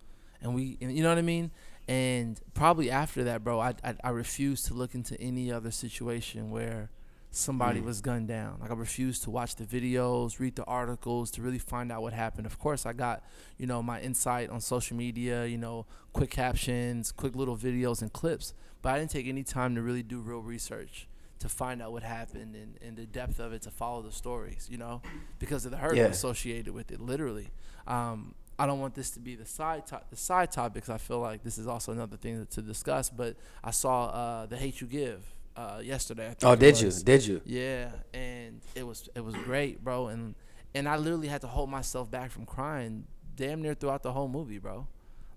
[0.41, 1.51] and we, and you know what I mean.
[1.87, 6.51] And probably after that, bro, I, I I refuse to look into any other situation
[6.51, 6.91] where
[7.31, 8.57] somebody was gunned down.
[8.59, 12.13] Like I refused to watch the videos, read the articles to really find out what
[12.13, 12.45] happened.
[12.47, 13.23] Of course, I got,
[13.57, 18.11] you know, my insight on social media, you know, quick captions, quick little videos and
[18.11, 21.07] clips, but I didn't take any time to really do real research
[21.39, 24.67] to find out what happened and, and the depth of it to follow the stories,
[24.69, 25.01] you know,
[25.37, 26.05] because of the hurt Yeah.
[26.05, 27.49] associated with it, literally.
[27.87, 30.89] Um, I don't want this to be the side to- the side topics.
[30.89, 33.09] I feel like this is also another thing to discuss.
[33.09, 36.25] But I saw uh, the hate you give uh, yesterday.
[36.25, 36.91] I think Oh, did you?
[36.91, 37.41] Did you?
[37.45, 40.07] Yeah, and it was it was great, bro.
[40.07, 40.35] And
[40.73, 44.27] and I literally had to hold myself back from crying damn near throughout the whole
[44.27, 44.87] movie, bro.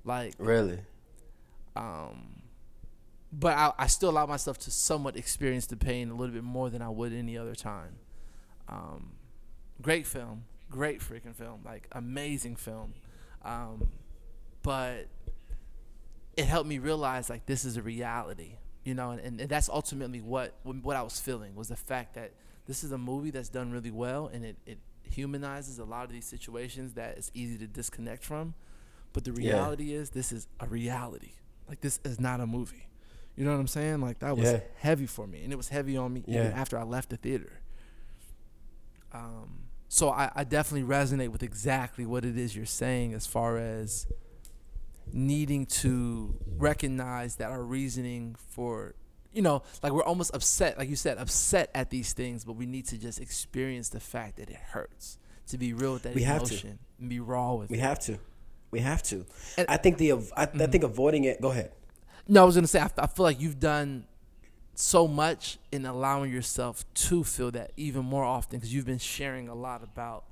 [0.05, 0.81] Like, Really?
[1.77, 2.43] um,
[3.33, 6.69] but I, I still allowed myself to somewhat experience the pain a little bit more
[6.71, 7.97] than I would any other time.
[8.69, 9.13] Um,
[9.81, 12.95] great film, great freaking film, like amazing film.
[13.45, 13.89] Um,
[14.63, 15.07] but
[16.37, 20.21] it helped me realize like this is a reality, you know, and, and, that's ultimately
[20.21, 22.33] what what I was feeling was the fact that
[22.66, 26.12] this is a movie that's done really well and it, it humanizes a lot of
[26.12, 28.55] these situations that it's easy to disconnect from.
[29.12, 29.53] But the Yeah.
[29.53, 31.33] reality is this is a reality.
[31.68, 32.88] Like this is not a movie.
[33.37, 34.01] You know what I'm saying?
[34.01, 34.61] Like that was Yeah.
[34.77, 37.61] heavy for me, and it was heavy on me even after I left the theater.
[39.12, 43.59] Um, so I, I definitely resonate with exactly what it is you're saying as far
[43.59, 44.07] as
[45.12, 48.94] needing to recognize that our reasoning for
[49.33, 52.66] you know like we're almost upset like you said upset at these things but we
[52.66, 55.18] need to just experience the fact that it hurts
[55.53, 56.55] to be real with that We have to.
[56.55, 57.75] emotion and be raw with it.
[57.75, 58.18] We it have to.
[58.70, 59.27] We have to.
[59.57, 60.70] And- I think the I, I mm-hmm.
[60.70, 61.40] think avoiding it.
[61.40, 61.72] Go ahead.
[62.27, 64.07] No, I was gonna say I, I feel like you've done
[64.75, 69.48] so much in allowing yourself to feel that even more often because you've been sharing
[69.48, 70.25] a lot about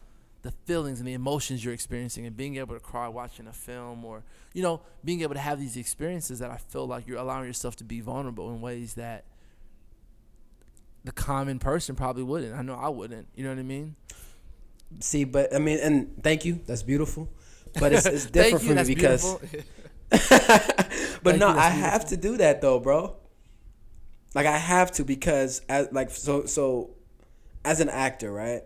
[0.42, 4.05] the feelings and the emotions you're experiencing and being able to cry watching a film
[4.05, 4.22] or
[4.55, 7.76] you know being able to have these experiences that I feel like you're allowing yourself
[7.76, 9.24] to be vulnerable in ways that
[11.05, 12.55] the common person probably wouldn't.
[12.55, 13.29] I know I wouldn't.
[13.35, 13.96] You know what I mean?
[15.00, 16.61] See, but I mean, and thank you.
[16.66, 17.29] That's beautiful.
[17.79, 19.37] But it's, it's different you, for me because.
[20.11, 20.20] but
[21.22, 23.14] Thank no, I have to do that though, bro.
[24.35, 26.90] Like I have to because as like so so
[27.64, 28.62] as an actor, right?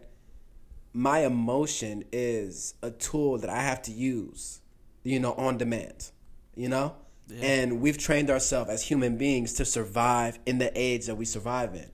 [0.95, 4.61] My emotion is a tool that I have to use,
[5.03, 6.11] you know, on demand.
[6.55, 6.95] You know?
[7.27, 7.45] Yeah.
[7.45, 11.75] And we've trained ourselves as human beings to survive in the age that we survive
[11.75, 11.91] in.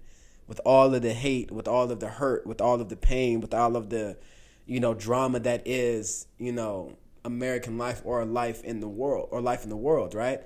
[0.47, 3.41] With all of the hate, with all of the hurt, with all of the pain,
[3.41, 4.19] with all of the,
[4.67, 9.41] you know, drama that is, you know, American life or life in the world or
[9.41, 10.43] life in the world, right?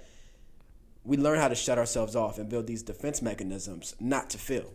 [1.05, 4.75] We learn how to shut ourselves off and build these defense mechanisms not to feel.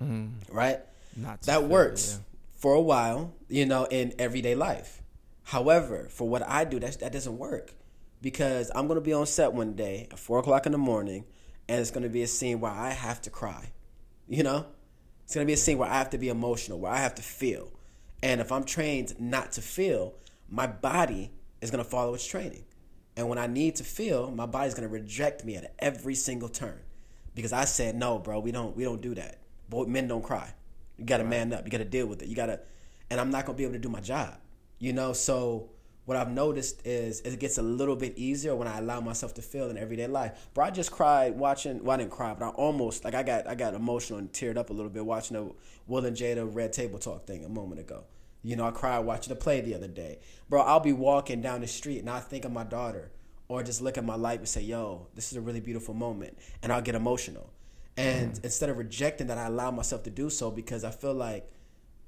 [0.00, 0.54] Mm-hmm.
[0.54, 0.80] Right?
[1.16, 2.31] Not to that feel works yeah.
[2.62, 5.02] For a while, you know, in everyday life.
[5.42, 7.74] However, for what I do, that that doesn't work
[8.22, 11.24] because I'm gonna be on set one day at four o'clock in the morning,
[11.68, 13.72] and it's gonna be a scene where I have to cry.
[14.28, 14.66] You know,
[15.24, 17.22] it's gonna be a scene where I have to be emotional, where I have to
[17.22, 17.72] feel,
[18.22, 20.14] and if I'm trained not to feel,
[20.48, 22.64] my body is gonna follow its training,
[23.16, 26.78] and when I need to feel, my body's gonna reject me at every single turn
[27.34, 28.38] because I said no, bro.
[28.38, 29.38] We don't we don't do that.
[29.68, 30.54] Boy, men don't cry.
[31.02, 31.64] You got to man up.
[31.64, 32.28] You got to deal with it.
[32.28, 32.60] You got to,
[33.10, 34.36] and I'm not gonna be able to do my job.
[34.78, 35.70] You know, so
[36.04, 39.42] what I've noticed is it gets a little bit easier when I allow myself to
[39.42, 40.48] feel in everyday life.
[40.54, 41.82] Bro, I just cried watching.
[41.82, 44.56] Well, I didn't cry, but I almost like I got I got emotional and teared
[44.56, 45.52] up a little bit watching the
[45.88, 48.04] Will and Jada Red Table Talk thing a moment ago.
[48.44, 50.20] You know, I cried watching the play the other day.
[50.48, 53.10] Bro, I'll be walking down the street and I think of my daughter,
[53.48, 56.38] or just look at my life and say, "Yo, this is a really beautiful moment,"
[56.62, 57.50] and I'll get emotional.
[57.96, 61.50] And instead of rejecting that, I allow myself to do so because I feel like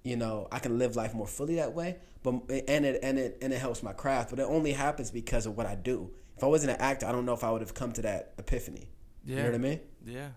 [0.03, 1.97] you know I can live life more fully that way.
[2.23, 2.35] But
[2.69, 4.31] and it and it and it helps my craft.
[4.31, 6.11] But it only happens because of what I do.
[6.37, 8.33] If I wasn't an actor, I don't know if I would have come to that
[8.39, 8.89] epiphany.
[9.25, 9.81] You know what I mean?
[10.05, 10.29] Yeah.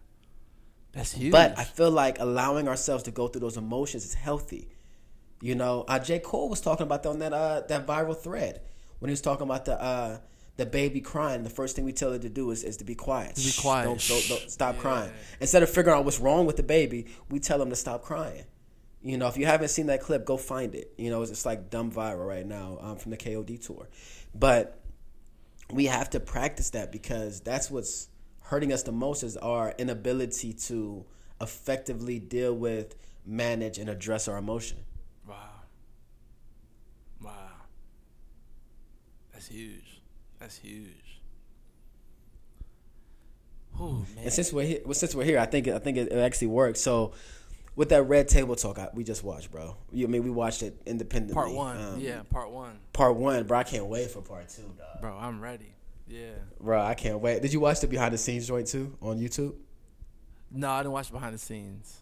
[0.94, 1.32] That's huge.
[1.32, 4.70] But I feel like allowing ourselves to go through those emotions is healthy.
[5.42, 6.20] You know, uh, J.
[6.20, 8.62] Cole was talking about that on that uh, that viral thread
[9.00, 10.18] when he was talking about the uh,
[10.58, 11.44] the baby crying.
[11.44, 13.36] The first thing we tell her to do is, is to be quiet.
[13.36, 13.86] be quiet.
[13.86, 14.82] Don't, don't, don't stop Yeah.
[14.82, 15.12] crying.
[15.40, 18.44] Instead of figuring out what's wrong with the baby, we tell them to stop crying.
[19.04, 20.94] You know, if you haven't seen that clip, go find it.
[20.98, 23.88] You know, it's just like dumb viral right now um, from the KOD tour.
[24.34, 24.80] But
[25.72, 28.10] we have to practice that because that's what's
[28.42, 31.06] hurting us the most is our inability to
[31.40, 34.78] effectively deal with, manage, and address our emotion.
[35.28, 35.36] Wow.
[37.24, 37.32] Wow.
[39.34, 39.97] That's huge.
[40.40, 41.20] That's huge.
[43.80, 44.24] Oh man.
[44.24, 46.48] And since we're here, well, since we're here, I think I think it, it actually
[46.48, 46.82] works.
[46.82, 47.14] So,
[47.76, 49.76] with that red table talk, I, we just watched, bro.
[49.92, 51.36] You I mean we watched it independently.
[51.36, 51.82] part one.
[51.82, 52.80] Um, yeah, part one.
[52.94, 53.60] Part one, bro.
[53.60, 55.02] I can't wait for part two, dog.
[55.02, 55.74] Bro, I'm ready.
[56.08, 56.32] Yeah.
[56.60, 57.42] Bro, I can't wait.
[57.42, 59.56] Did you watch the behind the scenes joint too on YouTube?
[60.50, 61.98] No, I didn't watch behind the scenes.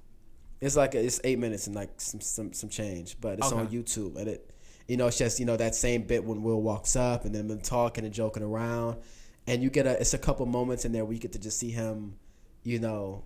[0.62, 4.16] It's like it's eight minutes and like some some some change, but it's on YouTube
[4.16, 4.50] and it,
[4.88, 7.48] you know, it's just you know that same bit when Will walks up and then
[7.48, 8.98] them talking and joking around,
[9.48, 11.60] and you get a it's a couple moments in there where you get to just
[11.60, 12.16] see him,
[12.64, 13.24] you know,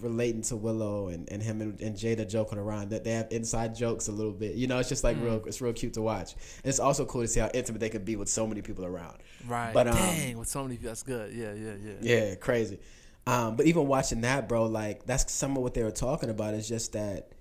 [0.00, 3.74] relating to Willow and, and him and, and Jada joking around that they have inside
[3.74, 4.54] jokes a little bit.
[4.54, 6.32] You know, it's just like real it's real cute to watch.
[6.32, 8.84] And it's also cool to see how intimate they can be with so many people
[8.84, 9.18] around.
[9.46, 9.72] Right.
[9.72, 11.32] But, um, Dang, with so many people, that's good.
[11.32, 11.92] Yeah, yeah, yeah.
[12.00, 12.80] Yeah, crazy.
[13.26, 16.54] Um, but even watching that, bro, like that's some of what they were talking about
[16.54, 17.32] is just that,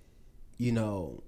[0.57, 1.23] you know,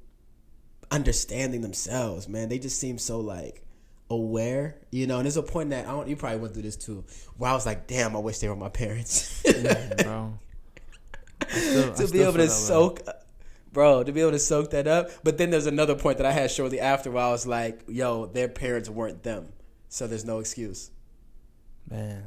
[0.92, 2.50] understanding themselves, man.
[2.50, 3.62] They just seem so like
[4.10, 5.18] aware, you know.
[5.18, 6.08] And there's a point that I don't.
[6.08, 7.04] You probably went through this too,
[7.38, 9.44] where I was like, damn, I wish they were my parents.
[9.46, 10.40] Yeah, bro.
[11.50, 12.48] Still- to be able to that way.
[12.48, 13.02] soak,
[13.72, 15.10] bro, to be able to soak that up.
[15.24, 18.26] But then there's another point that I had shortly after where I was like, yo,
[18.28, 19.50] their parents weren't them,
[19.90, 20.92] so there's no excuse.
[21.90, 22.24] Man.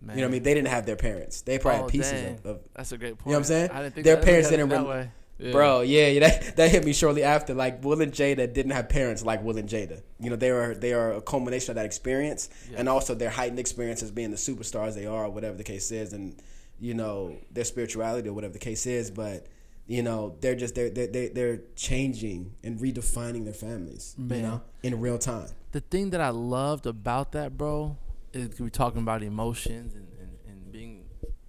[0.00, 0.16] Man.
[0.16, 0.42] You know what I mean?
[0.42, 1.42] They didn't have their parents.
[1.42, 3.26] They probably Oh, had pieces of, of That's a great point.
[3.26, 3.70] You know what I'm saying?
[3.70, 5.10] I didn't think Their parents didn't didn't
[5.42, 5.78] look at it rem- that way.
[5.78, 5.78] Yeah.
[5.78, 7.54] Bro, yeah, yeah, that that hit me shortly after.
[7.54, 10.02] Like Will and Jada didn't have parents like Will and Jada.
[10.20, 12.78] You know, they were they are a culmination of that experience, Yeah.
[12.80, 16.12] and also their heightened experience as being the superstars they are, whatever the case is,
[16.12, 16.40] and
[16.80, 19.10] you know their spirituality or whatever the case is.
[19.10, 19.46] But
[19.86, 24.14] you know, they're just they're they're they're, they're changing and redefining their families.
[24.18, 25.48] You know, in real time.
[25.72, 27.96] the thing that I loved about that, bro,
[28.32, 30.11] is we're talking about emotions and, and, and being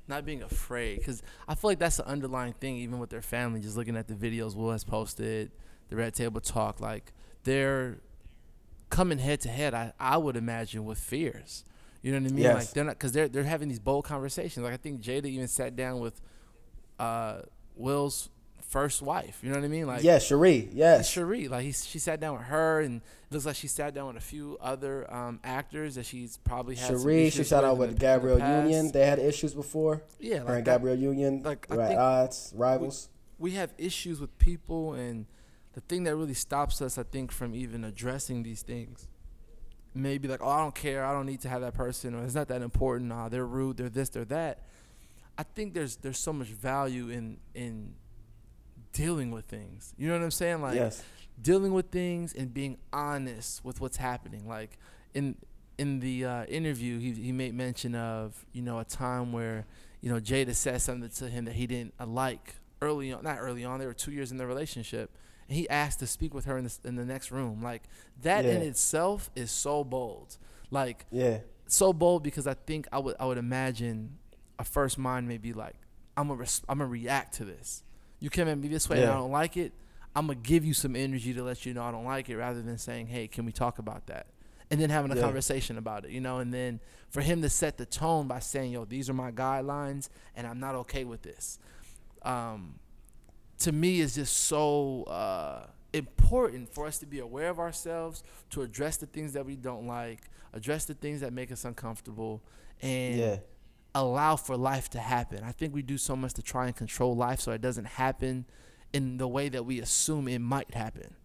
[0.07, 0.99] not being afraid.
[0.99, 3.61] Because I feel like that's the underlying thing, even with their family.
[3.61, 5.51] Just looking at the videos Will has posted,
[5.89, 7.99] the Red Table Talk, like they're
[8.89, 9.73] coming head to head.
[9.73, 11.63] I, I would imagine with fears.
[12.01, 12.43] You know what I mean?
[12.43, 12.55] Yes.
[12.55, 14.63] Like they're not because they're they're having these bold conversations.
[14.63, 16.21] Like I think Jada even sat down with
[16.99, 17.41] uh,
[17.75, 18.29] Will's
[18.73, 19.39] first wife.
[19.43, 19.85] You know what I mean?
[19.87, 20.69] Like yeah, Sheree.
[20.73, 21.13] Yes.
[21.13, 24.07] Sheree, like he, she sat down with her, and it looks like she sat down
[24.07, 26.91] with a few other um, actors that she's probably had.
[26.91, 28.63] Sheree, she shot out with the- in the Gabrielle.
[28.63, 28.91] Union.
[28.91, 30.01] They had issues before.
[30.19, 33.09] Yeah, Her like and that- Gabrielle Union, like, I right think odds, rivals.
[33.39, 35.27] we have issues with people, and
[35.73, 39.07] the thing that really stops us, I think, from even addressing these things,
[39.93, 42.35] maybe like, oh, I don't care, I don't need to have that person, or it's
[42.35, 43.09] not that important.
[43.09, 44.63] Nah, they're rude, they're this, they're that.
[45.37, 47.95] I think there's there's so much value in in
[48.93, 49.93] dealing with things.
[49.97, 50.61] You know what I'm saying?
[50.61, 51.03] Like yes.
[51.41, 54.47] dealing with things and being honest with what's happening.
[54.47, 54.77] Like
[55.13, 55.35] in
[55.77, 59.65] in the uh, interview, he he made mention of you know a time where
[60.01, 63.23] you know Jada said something to him that he didn't uh, like early on.
[63.23, 63.79] Not early on.
[63.79, 65.09] They were two years in the relationship,
[65.49, 67.61] and he asked to speak with her in the in the next room.
[67.61, 67.83] Like
[68.21, 70.37] that in itself is so bold.
[70.69, 71.39] Like Yeah.
[71.67, 74.17] so bold because I think I would I would imagine
[74.59, 75.75] a first mind may be like
[76.15, 77.83] I'm gonna res- I'm gonna react to this.
[78.23, 79.73] You came at me this way and I don't like it.
[80.15, 82.61] I'm gonna give you some energy to let you know I don't like it, rather
[82.61, 84.27] than saying, "Hey, can we talk about that?"
[84.71, 85.21] And then having a Yeah.
[85.23, 86.39] conversation about it, you know.
[86.39, 90.07] And then for him to set the tone by saying, "Yo, these are my guidelines,
[90.35, 91.59] and I'm not okay with this,"
[92.21, 92.79] um,
[93.59, 98.61] to me is just so uh, important for us to be aware of ourselves, to
[98.61, 102.41] address the things that we don't like, address the things that make us uncomfortable,
[102.81, 103.37] and Yeah.
[103.95, 105.43] Allow for life to happen.
[105.43, 108.45] I think we do so much to try and control life so it doesn't happen
[108.91, 111.15] in the way that we assume it might happen.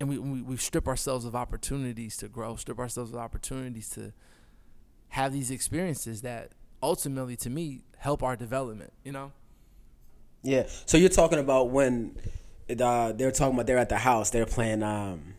[0.00, 4.12] And we, we, we strip ourselves of opportunities to grow, strip ourselves of opportunities to
[5.10, 6.52] have these experiences that
[6.82, 9.32] ultimately, to me, help our development, you know?
[10.42, 10.66] Yeah.
[10.86, 12.16] So you're talking about when
[12.68, 14.82] uh, they're talking about they're at the house, they're playing.
[14.82, 15.34] Um,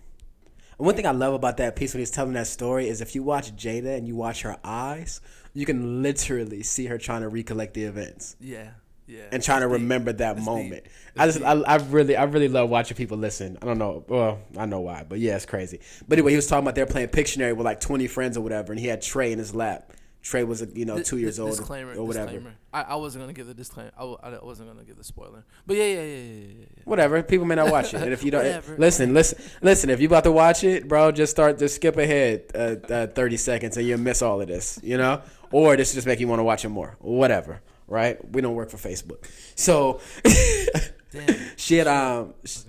[0.78, 3.24] one thing I love about that piece when he's telling that story is if you
[3.24, 5.22] watch Jada and you watch her eyes,
[5.54, 8.70] you can literally see her trying to recollect the events Yeah.
[9.06, 9.24] Yeah.
[9.32, 9.74] and trying to deep.
[9.74, 10.86] remember that That's moment.
[11.18, 13.58] I just, I, I really, I really love watching people listen.
[13.62, 15.80] I don't know, well, I know why, but yeah, it's crazy.
[16.08, 18.72] But anyway, he was talking about they're playing Pictionary with like 20 friends or whatever,
[18.72, 19.92] and he had Trey in his lap.
[20.24, 22.56] Trey was, you know, two years old disclaimer, or whatever.
[22.74, 23.92] I, I wasn't gonna give the disclaimer.
[23.98, 25.44] I, w- I wasn't gonna give the spoiler.
[25.68, 26.24] But yeah, yeah, yeah,
[26.60, 26.66] yeah.
[26.86, 27.22] Whatever.
[27.24, 29.90] People may not watch it, and if you don't listen, listen, listen.
[29.90, 31.60] If you about to watch it, bro, just start.
[31.60, 34.80] Just skip ahead uh, uh, thirty seconds, and you'll miss all of this.
[34.82, 35.22] You know,
[35.52, 36.96] or this just make you want to watch it more.
[37.00, 37.62] Whatever.
[37.86, 38.18] Right?
[38.32, 40.00] We don't work for Facebook, so
[41.12, 41.38] Damn.
[41.58, 41.86] shit.
[41.86, 42.60] Um, sh-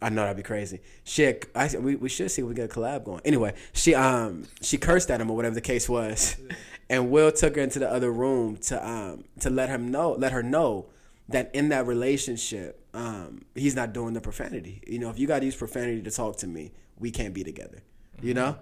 [0.00, 0.80] I know that'd be crazy.
[1.04, 3.22] Shit, I, we we should see if we get a collab going.
[3.24, 6.36] Anyway, she um she cursed at him or whatever the case was,
[6.90, 10.32] and Will took her into the other room to um to let him know let
[10.32, 10.86] her know
[11.28, 14.82] that in that relationship um he's not doing the profanity.
[14.86, 17.42] You know, if you got to use profanity to talk to me, we can't be
[17.42, 17.82] together.
[18.20, 18.56] You know,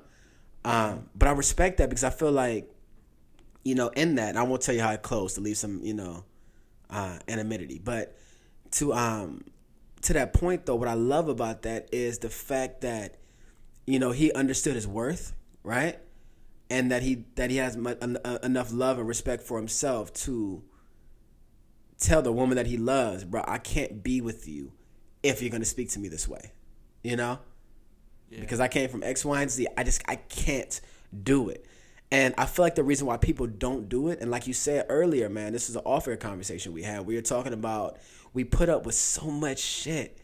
[0.65, 2.71] um, but I respect that because I feel like
[3.65, 5.95] you know in that I won't tell you how it closed to leave some you
[5.95, 6.25] know
[6.91, 8.17] uh, anonymity, but
[8.73, 9.45] to um
[10.05, 13.17] to that point though what i love about that is the fact that
[13.87, 15.99] you know he understood his worth right
[16.71, 20.13] and that he that he has mu- en- uh, enough love and respect for himself
[20.13, 20.63] to
[21.99, 24.73] tell the woman that he loves, bro, I can't be with you
[25.23, 26.53] if you're gonna speak to me this way,
[27.03, 27.39] you know?
[28.31, 28.41] Yeah.
[28.41, 29.67] Because I came from X, Y, and Z.
[29.77, 30.81] I just I can't
[31.23, 31.67] do it.
[32.15, 34.87] And I feel like the reason why people don't do it, and like you said
[34.89, 37.05] earlier, man, this is an off air conversation we had.
[37.07, 37.99] We were talking about
[38.33, 40.17] we put up with so much shit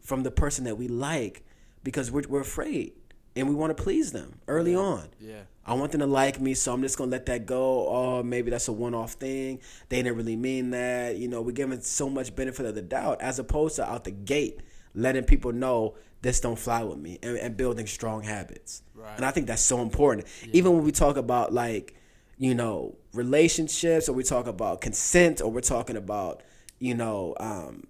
[0.00, 1.44] from the person that we like
[1.84, 2.94] because we're, we're afraid
[3.36, 5.06] and we want to please them early on.
[5.20, 5.42] Yeah.
[5.66, 7.86] I want them to like me, so I'm just gonna let that go.
[7.88, 9.60] Oh, maybe that's a one-off thing.
[9.90, 11.18] They didn't really mean that.
[11.18, 14.12] You know, we're giving so much benefit of the doubt, as opposed to out the
[14.12, 14.60] gate
[14.94, 18.82] letting people know this don't fly with me and, and building strong habits.
[18.94, 19.16] Right.
[19.16, 20.26] And I think that's so important.
[20.52, 21.94] Even when we talk about like,
[22.36, 26.42] you know, relationships, or we talk about consent, or we're talking about,
[26.78, 27.84] you know, um,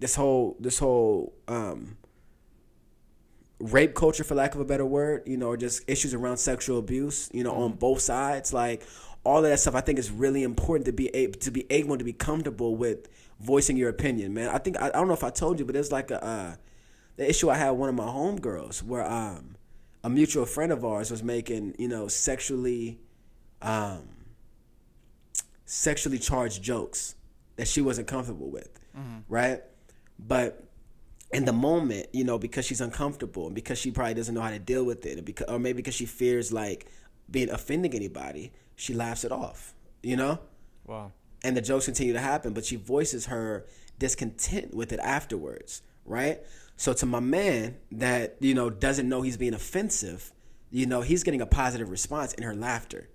[0.00, 1.96] this whole this whole um,
[3.58, 6.78] rape culture for lack of a better word you know or just issues around sexual
[6.78, 8.86] abuse you know on both sides like
[9.24, 11.96] all of that stuff i think is really important to be able to be able
[11.96, 13.08] to be comfortable with
[13.40, 15.72] voicing your opinion man i think i, I don't know if i told you but
[15.72, 16.56] there's like a uh,
[17.16, 19.56] the issue i had with one of my homegirls where um
[20.04, 22.98] a mutual friend of ours was making you know sexually
[23.62, 24.08] um
[25.64, 27.16] sexually charged jokes
[27.56, 28.78] that she wasn't comfortable with
[29.28, 29.62] right
[30.18, 30.66] but
[31.32, 34.50] in the moment, you know, because she's uncomfortable and because she probably doesn't know how
[34.50, 36.86] to deal with it, or, because, or maybe because she fears like
[37.30, 40.38] being offending anybody, she laughs it off, you know?
[40.86, 41.12] Wow.
[41.42, 43.66] And the jokes continue to happen, but she voices her
[43.98, 46.40] discontent with it afterwards, right?
[46.76, 50.32] So to my man that, you know, doesn't know he's being offensive,
[50.70, 53.08] you know, he's getting a positive response in her laughter,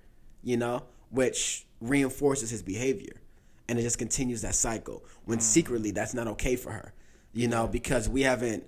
[0.43, 3.21] you know, which reinforces his behavior.
[3.67, 5.43] And it just continues that cycle when mm.
[5.43, 6.93] secretly that's not okay for her
[7.33, 8.63] you know, because we haven't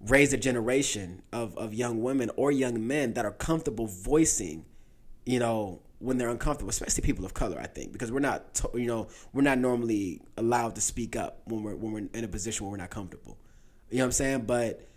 [0.00, 4.64] raised a generation of, of young women or young men that are comfortable voicing,
[5.24, 8.86] you know, when they're uncomfortable, especially people of color, I think, because we're not, you
[8.86, 12.66] know, we're not normally allowed to speak up when we're, when we're in a position
[12.66, 13.38] where we're not comfortable.
[13.92, 14.40] You know what I'm saying?
[14.42, 14.88] But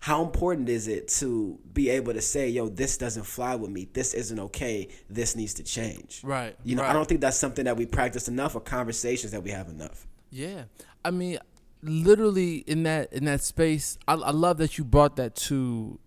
[0.00, 3.88] how important is it to be able to say, yo, this doesn't fly with me.
[3.92, 4.88] This isn't okay.
[5.10, 6.20] This needs to change.
[6.22, 9.42] Right, You know, I don't think that's something that we practice enough or conversations that
[9.42, 10.06] we have enough.
[10.30, 10.64] Yeah,
[11.04, 11.38] I mean,
[11.82, 15.98] literally in that in that space, I, I love that you brought that to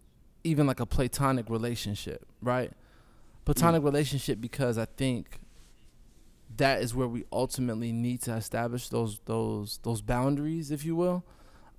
[0.43, 2.71] even like a platonic relationship, right?
[3.45, 3.85] Platonic mm.
[3.85, 5.39] relationship because I think
[6.57, 11.25] that is where we ultimately need to establish those those those boundaries, if you will.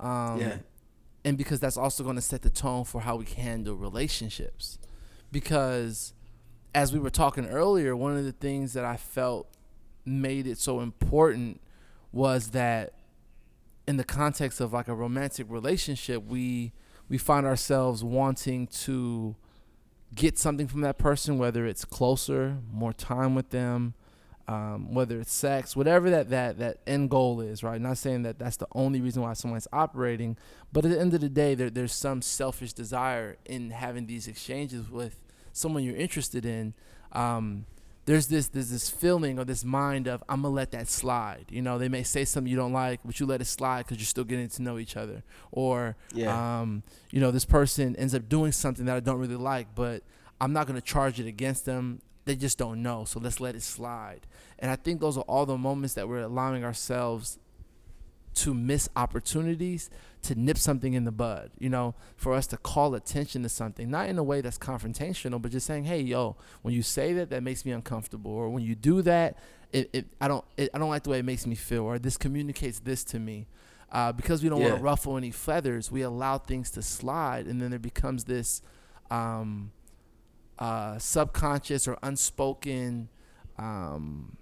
[0.00, 0.58] Um, Yeah.
[1.24, 4.78] and because that's also going to set the tone for how we handle relationships.
[5.30, 6.12] Because
[6.74, 9.48] as we were talking earlier, one of the things that I felt
[10.04, 11.60] made it so important
[12.10, 12.94] was that
[13.86, 16.72] in the context of like a romantic relationship, we
[17.08, 19.36] we find ourselves wanting to
[20.14, 23.94] get something from that person, whether it's closer, more time with them,
[24.52, 27.80] um, whether it's sex, whatever that, that that end goal is, right?
[27.80, 30.36] Not saying that that's the only reason why someone's operating,
[30.72, 34.26] but at the end of the day, there, there's some selfish desire in having these
[34.28, 35.14] exchanges with
[35.52, 36.74] someone you're interested in.
[37.12, 37.66] Um,
[38.04, 41.46] there's this there's this feeling or this mind of I'm gonna let that slide.
[41.50, 43.98] You know, they may say something you don't like, but you let it slide because
[43.98, 45.22] you're still getting to know each other.
[45.52, 46.60] Or, Yeah.
[46.60, 46.82] um,
[47.12, 50.02] you know, this person ends up doing something that I don't really like, but
[50.40, 52.02] I'm not gonna charge it against them.
[52.24, 54.26] They just don't know, so let's let it slide.
[54.58, 57.38] And I think those are all the moments that we're allowing ourselves
[58.34, 59.90] to miss opportunities
[60.22, 63.90] to nip something in the bud, you know, for us to call attention to something,
[63.90, 67.30] not in a way that's confrontational, but just saying, "Hey, yo, when you say that,
[67.30, 69.36] that makes me uncomfortable," or when you do that,
[69.72, 71.98] it, it I don't it, I don't like the way it makes me feel, or
[71.98, 73.48] this communicates this to me.
[73.90, 77.60] Uh, because we don't want to ruffle any feathers, we allow things to slide, and
[77.60, 78.62] then there becomes this
[79.10, 79.70] um,
[80.62, 83.08] uh, subconscious or unspoken.
[83.58, 84.36] Um,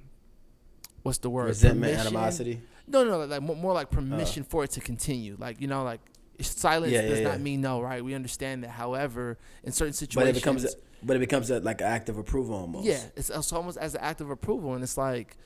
[1.03, 1.49] what's the word?
[1.49, 2.07] Resentment, Permission?
[2.07, 2.61] animosity.
[2.87, 5.37] No, no, like more, like permission for it to continue.
[5.39, 6.01] Like you know, like
[6.41, 8.05] silence Yeah, does yeah, not mean no, right?
[8.05, 8.71] We understand that.
[8.71, 10.69] However, in certain situations But it becomes, a,
[11.03, 12.85] but it becomes a, like an act of approval almost.
[12.87, 15.37] yeah, it's, it's almost as an act of approval, and it's like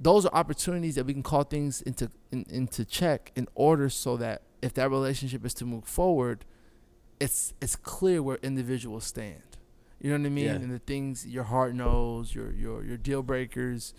[0.00, 4.16] those are opportunities that we can call things into in, into check in order so
[4.16, 6.44] that if that relationship is to move forward,
[7.20, 9.42] it's it's clear where individuals stand.
[10.00, 10.44] You know what I mean?
[10.46, 10.52] Yeah.
[10.52, 13.94] And the things your heart knows, your your your deal breakers.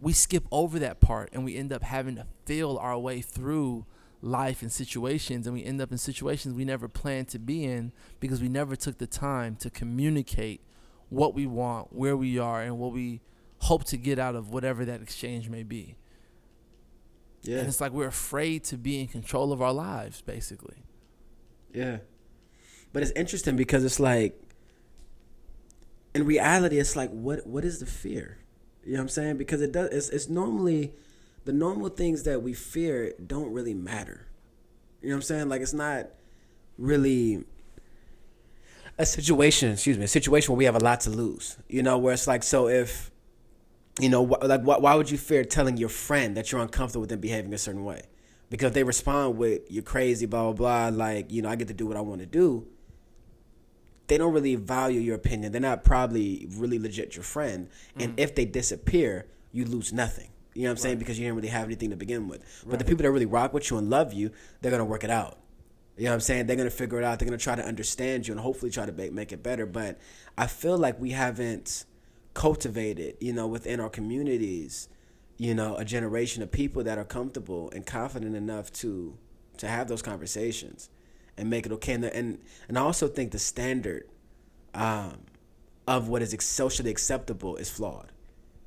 [0.00, 3.86] We skip over that part and we end up having to feel our way through
[4.20, 7.92] life and situations and we end up in situations we never planned to be in
[8.20, 10.62] because we never took the time to communicate
[11.10, 13.20] what we want, where we are, and what we
[13.58, 15.96] hope to get out of whatever that exchange may be.
[17.42, 17.58] Yeah.
[17.58, 20.84] And it's like we're afraid to be in control of our lives, basically.
[21.72, 21.98] Yeah.
[22.92, 24.40] But it's interesting because it's like
[26.14, 28.38] in reality it's like what what is the fear?
[28.84, 29.36] You know what I'm saying?
[29.38, 29.88] Because it does.
[29.90, 30.92] It's, it's normally
[31.44, 34.26] the normal things that we fear don't really matter.
[35.00, 35.48] You know what I'm saying?
[35.48, 36.08] Like it's not
[36.78, 37.44] really
[38.98, 39.72] a situation.
[39.72, 41.56] Excuse me, a situation where we have a lot to lose.
[41.68, 43.10] You know, where it's like, so if
[44.00, 47.02] you know, wh- like, wh- why would you fear telling your friend that you're uncomfortable
[47.02, 48.02] with them behaving a certain way?
[48.50, 50.96] Because they respond with "you're crazy," blah blah blah.
[50.96, 52.66] Like, you know, I get to do what I want to do.
[54.06, 55.52] They don't really value your opinion.
[55.52, 57.68] They're not probably really legit your friend.
[57.98, 58.20] And Mm.
[58.20, 60.28] if they disappear, you lose nothing.
[60.54, 60.98] You know what I'm saying?
[60.98, 62.42] Because you didn't really have anything to begin with.
[62.66, 64.30] But the people that really rock with you and love you,
[64.60, 65.38] they're gonna work it out.
[65.96, 66.46] You know what I'm saying?
[66.46, 67.18] They're gonna figure it out.
[67.18, 69.64] They're gonna try to understand you and hopefully try to make, make it better.
[69.66, 69.98] But
[70.36, 71.84] I feel like we haven't
[72.34, 74.88] cultivated, you know, within our communities,
[75.38, 79.16] you know, a generation of people that are comfortable and confident enough to
[79.56, 80.90] to have those conversations
[81.36, 81.94] and make it okay.
[81.94, 84.08] And and, and I also think the standard
[84.74, 85.18] um,
[85.86, 88.10] of what is socially acceptable is flawed.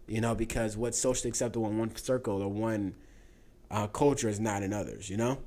[0.07, 2.95] You know, because what's socially acceptable in one circle or one
[3.69, 5.09] uh, culture is not in others.
[5.09, 5.39] You know.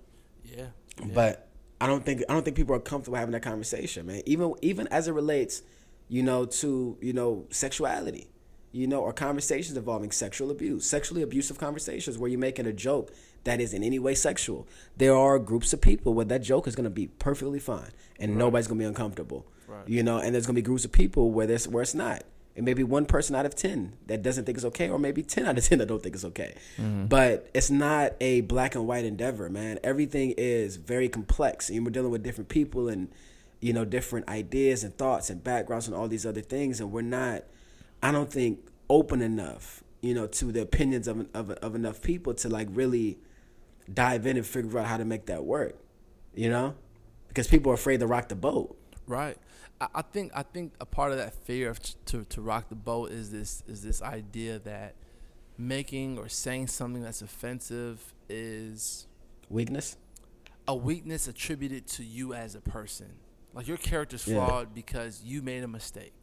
[0.44, 0.66] Yeah.
[1.14, 1.48] But
[1.80, 4.22] I don't think I don't think people are comfortable having that conversation, man.
[4.26, 5.62] Even even as it relates,
[6.08, 8.28] you know, to you know sexuality,
[8.72, 13.12] you know, or conversations involving sexual abuse, sexually abusive conversations where you're making a joke
[13.44, 14.66] that is in any way sexual.
[14.96, 18.36] There are groups of people where that joke is going to be perfectly fine and
[18.36, 19.46] nobody's going to be uncomfortable.
[19.66, 19.88] Right.
[19.88, 22.24] You know, and there's going to be groups of people where there's where it's not.
[22.56, 25.22] It may be one person out of 10 that doesn't think it's okay, or maybe
[25.22, 26.54] 10 out of 10 that don't think it's okay.
[26.76, 27.06] Mm-hmm.
[27.06, 29.78] But it's not a black and white endeavor, man.
[29.84, 31.70] Everything is very complex.
[31.70, 33.08] And we're dealing with different people and,
[33.60, 36.80] you know, different ideas and thoughts and backgrounds and all these other things.
[36.80, 37.44] And we're not,
[38.02, 38.58] I don't think,
[38.90, 43.18] open enough, you know, to the opinions of, of, of enough people to like really
[43.92, 45.76] dive in and figure out how to make that work,
[46.34, 46.74] you know?
[47.28, 48.76] Because people are afraid to rock the boat.
[49.06, 49.36] Right.
[49.80, 52.68] I, I think I think a part of that fear of t- to to rock
[52.68, 54.94] the boat is this is this idea that
[55.58, 59.06] making or saying something that's offensive is
[59.48, 59.96] Weakness?
[60.68, 63.12] a weakness attributed to you as a person.
[63.54, 64.46] Like your character's Yeah.
[64.46, 66.14] flawed because you made a mistake.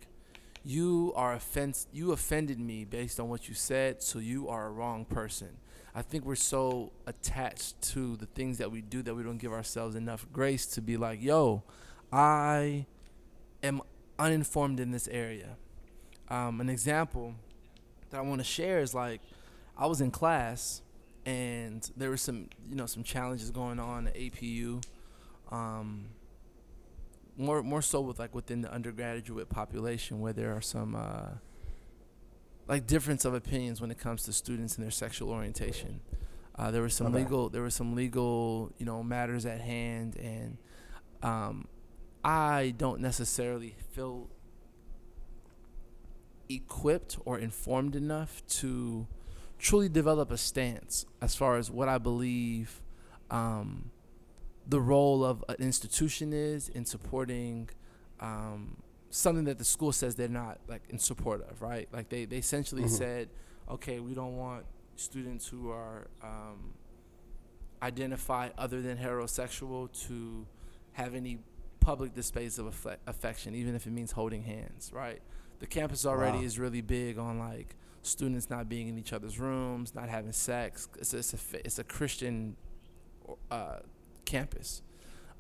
[0.64, 4.72] You are offense you offended me based on what you said, so you are a
[4.72, 5.58] wrong person.
[5.98, 9.52] I think we're so attached to the things that we do that we don't give
[9.52, 11.64] ourselves enough grace to be like, yo,
[12.14, 12.86] I
[13.64, 13.82] am
[14.20, 15.58] uninformed in this area.
[16.30, 17.34] Um, an example
[18.12, 19.22] that I want to share is like
[19.76, 20.84] I was in class
[21.26, 24.84] and there were some you know some challenges going on at APU.
[25.50, 26.10] Um,
[27.38, 31.30] more more so with like within the undergraduate population where there are some uh,
[32.68, 36.02] like difference of opinions when it comes to students and their sexual orientation.
[36.56, 37.18] Uh, there was some Okay.
[37.18, 40.58] legal there were some legal you know matters at hand and
[41.24, 41.68] um,
[42.24, 44.30] I don't necessarily feel
[46.50, 49.08] equipped or informed enough to
[49.60, 52.82] truly develop a stance as far as what I believe
[53.30, 53.92] um,
[54.68, 57.70] the role of an institution is in supporting
[58.20, 58.78] um,
[59.18, 61.88] something that the school says they're not like in support of, right?
[61.92, 62.90] Like they, they essentially Mhm.
[62.90, 63.30] said,
[63.70, 64.66] okay, we don't want
[64.96, 66.74] students who are um,
[67.82, 70.46] identify other than heterosexual to
[70.94, 71.40] have any
[71.80, 75.22] public displays of affe- affection, even if it means holding hands, right?
[75.60, 76.44] The campus already Wow.
[76.44, 80.88] is really big on like students not being in each other's rooms, not having sex.
[81.00, 82.56] It's a, it's a, it's a Christian
[83.52, 83.80] uh,
[84.26, 84.82] campus.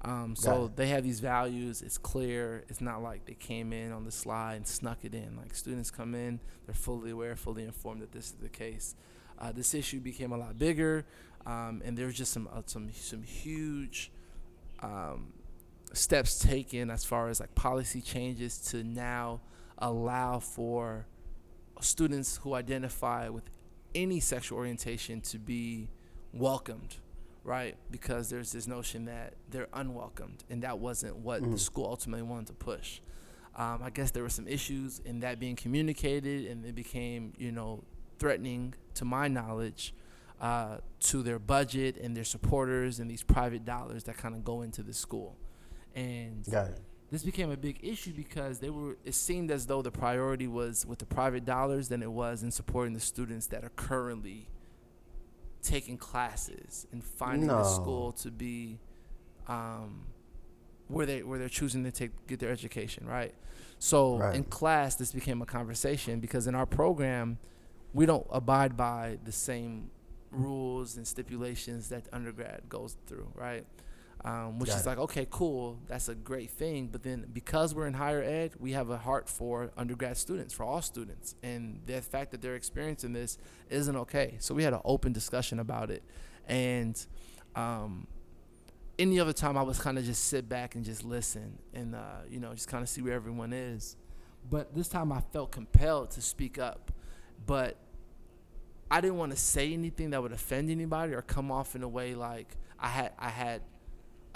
[0.03, 1.81] Um, so they have these values.
[1.81, 2.63] It's clear.
[2.69, 5.35] It's not like they came in on the slide and snuck it in.
[5.37, 8.95] Like students come in, they're fully aware, fully informed that this is the case.
[9.39, 11.05] Uh, this issue became a lot bigger,
[11.45, 14.11] um, and there was just some uh, some some huge
[14.81, 15.33] um,
[15.93, 19.41] steps taken as far as like policy changes to now
[19.77, 21.05] allow for
[21.81, 23.43] students who identify with
[23.93, 25.89] any sexual orientation to be
[26.33, 26.97] welcomed
[27.47, 31.59] right because there's this notion that they're unwelcomed and that wasn't what the Mhm.
[31.59, 32.99] school ultimately wanted to push
[33.55, 37.51] um, i guess there were some issues in that being communicated and it became you
[37.53, 37.83] know
[38.19, 39.93] threatening to my knowledge
[40.41, 44.61] uh, to their budget and their supporters and these private dollars that kind of go
[44.61, 45.37] into the school
[45.95, 46.79] and Got it.
[47.11, 50.85] this became a big issue because they were it seemed as though the priority was
[50.85, 54.49] with the private dollars than it was in supporting the students that are currently
[55.61, 58.79] taking classes and finding the school to be
[59.47, 60.05] um,
[60.87, 63.33] where they where they're choosing to take get their education right?
[63.79, 64.35] So Right.
[64.35, 67.37] in class this became a conversation because in our program
[67.93, 69.89] we don't abide by the same
[70.31, 73.65] rules and stipulations that undergrad goes through right
[74.25, 74.89] um, which Got is it.
[74.89, 76.87] like okay, cool, that's a great thing.
[76.87, 80.63] But then because we're in higher ed, we have a heart for undergrad students, for
[80.63, 83.37] all students, and the fact that they're experiencing this
[83.69, 84.35] isn't okay.
[84.39, 86.03] So we had an open discussion about it,
[86.47, 86.99] and
[87.55, 88.07] um,
[88.99, 92.21] any other time I was kind of just sit back and just listen and uh,
[92.29, 93.95] you know just kind of see where everyone is.
[94.49, 96.91] But this time I felt compelled to speak up,
[97.45, 97.77] but
[98.89, 101.87] I didn't want to say anything that would offend anybody or come off in a
[101.87, 103.61] way like I had I had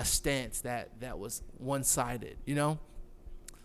[0.02, 2.80] a stance that that was one sided, you know.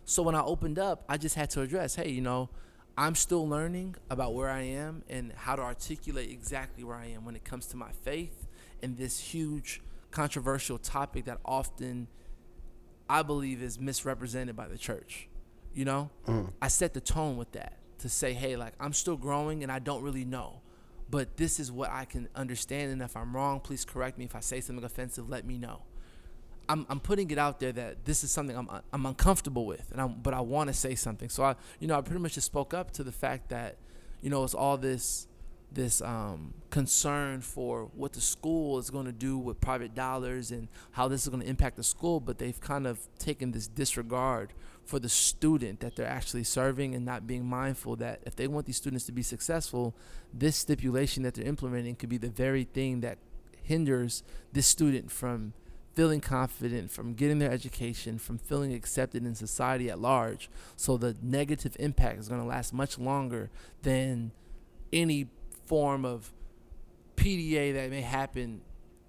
[0.05, 2.51] So when I opened up, I just had to address, hey, you know,
[2.99, 7.25] I'm still learning about where I am and how to articulate exactly where I am
[7.25, 8.47] when it comes to my faith
[8.83, 9.81] and this huge
[10.11, 12.07] controversial topic that often
[13.09, 15.29] I believe is misrepresented by the church.
[15.73, 16.53] You know, mm.
[16.61, 19.79] I set the tone with that to say, hey, like I'm still growing and I
[19.79, 20.61] don't really know,
[21.09, 22.93] but this is what I can understand.
[22.93, 24.27] And if I'm wrong, please correct me.
[24.27, 25.83] If I say something offensive, let me know.
[26.69, 30.01] I'm, I'm putting it out there that this is something I'm I'm uncomfortable with, and
[30.01, 31.29] I'm, but I want to say something.
[31.29, 33.77] So I, you know, I pretty much just spoke up to the fact that,
[34.21, 35.29] you know, it's all this
[35.73, 40.69] this um, concern for what the school is going to do with private dollars and
[40.93, 44.53] how this is going to impact the school, but they've kind of taken this disregard
[44.85, 48.65] for the student that they're actually serving and not being mindful that if they want
[48.67, 49.95] these students to be successful,
[50.33, 53.19] this stipulation that they're implementing could be the very thing that
[53.63, 55.53] hinders this student from
[55.97, 60.49] feeling confident, from getting their education, from feeling accepted in society at large.
[60.77, 63.51] So the negative impact is going to last much longer
[63.83, 64.31] than
[64.93, 65.27] any
[65.65, 66.33] form of
[67.17, 68.61] PDA that may happen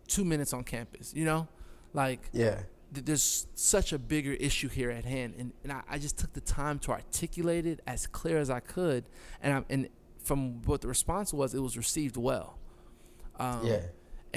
[0.07, 1.47] two minutes on campus, you know?
[1.93, 2.61] Like, Yeah.
[2.93, 5.35] th- there's such a bigger issue here at hand.
[5.38, 8.61] And, and I, I just took the time to articulate it as clear as I
[8.61, 9.03] could.
[9.43, 9.89] And, I, and
[10.23, 12.57] from what the response was, it was received well.
[13.38, 13.81] Um, Yeah.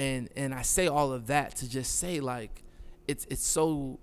[0.01, 2.63] And and I say all of that to just say like
[3.07, 3.99] it's it's so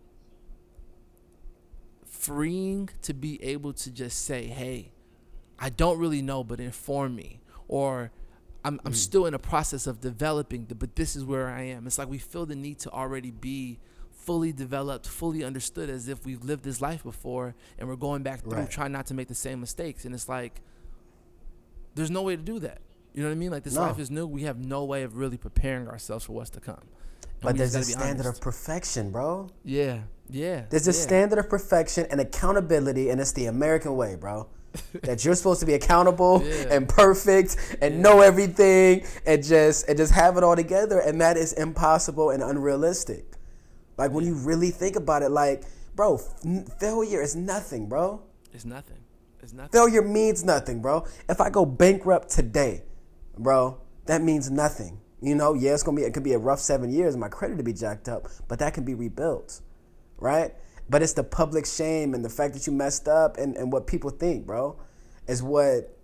[2.04, 4.92] freeing to be able to just say, "Hey,
[5.58, 8.12] I don't really know, but inform me," or
[8.64, 8.96] "I'm I'm mm.
[8.96, 12.18] still in a process of developing, but this is where I am." It's like we
[12.18, 13.80] feel the need to already be
[14.12, 18.42] fully developed, fully understood, as if we've lived this life before, and we're going back
[18.42, 18.70] through Right.
[18.70, 20.04] trying not to make the same mistakes.
[20.04, 20.60] And it's like
[21.96, 22.82] there's no way to do that.
[23.18, 23.50] You know what I mean?
[23.50, 23.80] Like this No.
[23.80, 24.28] life is new.
[24.28, 26.76] We have no way of really preparing ourselves for what's to come.
[26.78, 28.38] And But there's a standard honest.
[28.38, 29.48] of perfection, bro.
[29.64, 30.66] yeah, yeah.
[30.70, 30.96] There's a yeah.
[31.00, 34.46] standard of perfection and accountability, and it's the American way, bro.
[35.02, 36.74] that you're supposed to be accountable Yeah.
[36.76, 41.36] and perfect and know everything and just and just have it all together, and that
[41.36, 43.24] is impossible and unrealistic.
[43.96, 45.64] Like when you really think about it, like,
[45.96, 48.22] bro, f- failure is nothing, bro.
[48.52, 48.98] It's nothing.
[49.42, 49.72] It's nothing.
[49.72, 51.04] Failure means nothing, bro.
[51.28, 52.82] If I go bankrupt today,
[53.38, 55.00] bro, that means nothing.
[55.20, 57.56] You know, yeah, it's gonna be it could be a rough seven years, my credit
[57.56, 59.60] to be jacked up, but that can be rebuilt,
[60.18, 60.54] right?
[60.88, 63.86] But it's the public shame and the fact that you messed up and, and what
[63.86, 64.78] people think, bro,
[65.26, 65.96] is what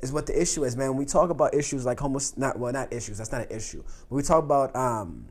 [0.00, 0.90] is what the issue is, man.
[0.90, 3.82] When we talk about issues like homos not well, not issues, that's not an issue.
[4.08, 5.26] But we talk about um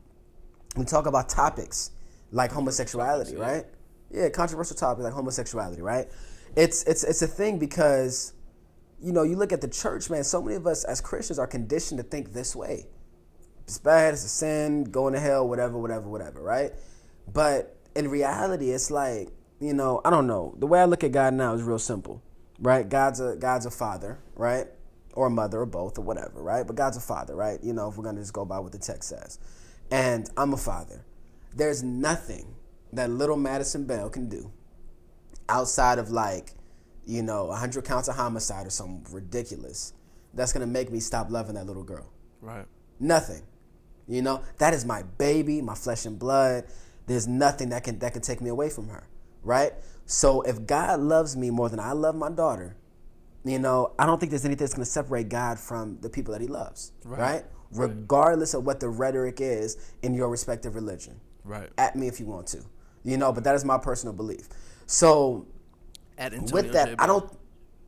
[0.76, 1.90] we talk about topics
[2.30, 3.64] like homosexuality, right?
[4.10, 6.08] Yeah, controversial topics like homosexuality, right?
[6.56, 8.33] It's it's it's a thing because
[9.04, 11.46] you know, you look at the church, man, so many of us as Christians are
[11.46, 12.86] conditioned to think this way.
[13.64, 16.72] It's bad, it's a sin, going to hell, whatever, whatever, whatever, right?
[17.30, 19.28] But in reality, it's like,
[19.60, 20.54] you know, I don't know.
[20.58, 22.22] The way I look at God now is real simple,
[22.58, 22.88] right?
[22.88, 24.66] God's a God's a father, right?
[25.12, 26.66] Or a mother or both or whatever, right?
[26.66, 27.58] But God's a father, right?
[27.62, 29.38] You know, if we're gonna just go by what the text says.
[29.90, 31.04] And I'm a father.
[31.54, 32.54] There's nothing
[32.92, 34.50] that little Madison Bell can do
[35.48, 36.54] outside of like,
[37.06, 39.92] you know, 100 counts of homicide or something ridiculous
[40.32, 42.10] that's gonna make me stop loving that little girl.
[42.40, 42.66] Right.
[42.98, 43.42] Nothing.
[44.06, 46.64] You know, that is my baby, my flesh and blood.
[47.06, 49.08] There's nothing that can that can take me away from her,
[49.42, 49.72] right?
[50.06, 52.76] So if God loves me more than I love my daughter,
[53.44, 56.40] you know, I don't think there's anything that's to separate God from the people that
[56.40, 57.20] He loves, Right.
[57.20, 57.44] right?
[57.72, 61.20] Regardless of what the rhetoric is in your respective religion.
[61.44, 61.70] Right.
[61.76, 62.62] At me if you want to,
[63.04, 63.32] you know.
[63.32, 64.48] But that is my personal belief.
[64.86, 65.46] So
[66.18, 66.94] At Antonio with that, J.
[66.98, 67.30] I don't.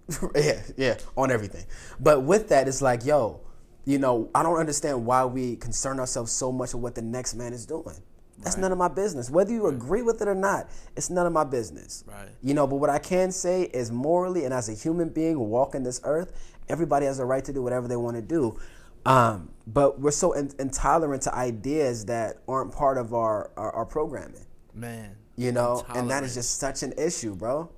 [0.36, 1.64] yeah, yeah, on everything.
[1.98, 3.40] But with that, it's like, yo,
[3.84, 7.34] you know, I don't understand why we concern ourselves so much with what the next
[7.34, 7.96] man is doing.
[8.38, 9.30] That's none of my business.
[9.30, 12.04] Whether you agree with it or not, it's none of my business.
[12.06, 12.28] Right.
[12.42, 15.82] You know, but what I can say is morally and as a human being walking
[15.82, 16.32] this earth,
[16.68, 18.58] everybody has a right to do whatever they want to do.
[19.06, 23.86] Um, but we're so in- intolerant to ideas that aren't part of our, our, our
[23.86, 24.44] programming.
[24.74, 25.16] Man.
[25.36, 27.70] You know, and that is just such an issue, bro.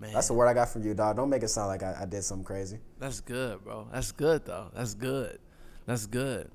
[0.00, 0.12] Man.
[0.14, 1.16] That's the word I got from you, dog.
[1.16, 2.78] Don't make it sound like I, I did something crazy.
[2.98, 3.86] That's good, bro.
[3.92, 4.70] That's good though.
[4.74, 5.38] That's good.
[5.86, 6.50] That's good.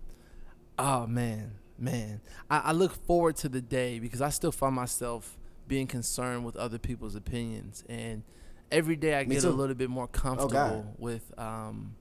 [0.80, 1.52] Oh man.
[1.78, 5.38] man, I, I look forward to the day because I still find myself
[5.68, 8.24] being concerned with other people's opinions, and
[8.72, 9.50] every day I Me get too.
[9.50, 10.96] a little bit more comfortable God.
[10.98, 11.96] with um,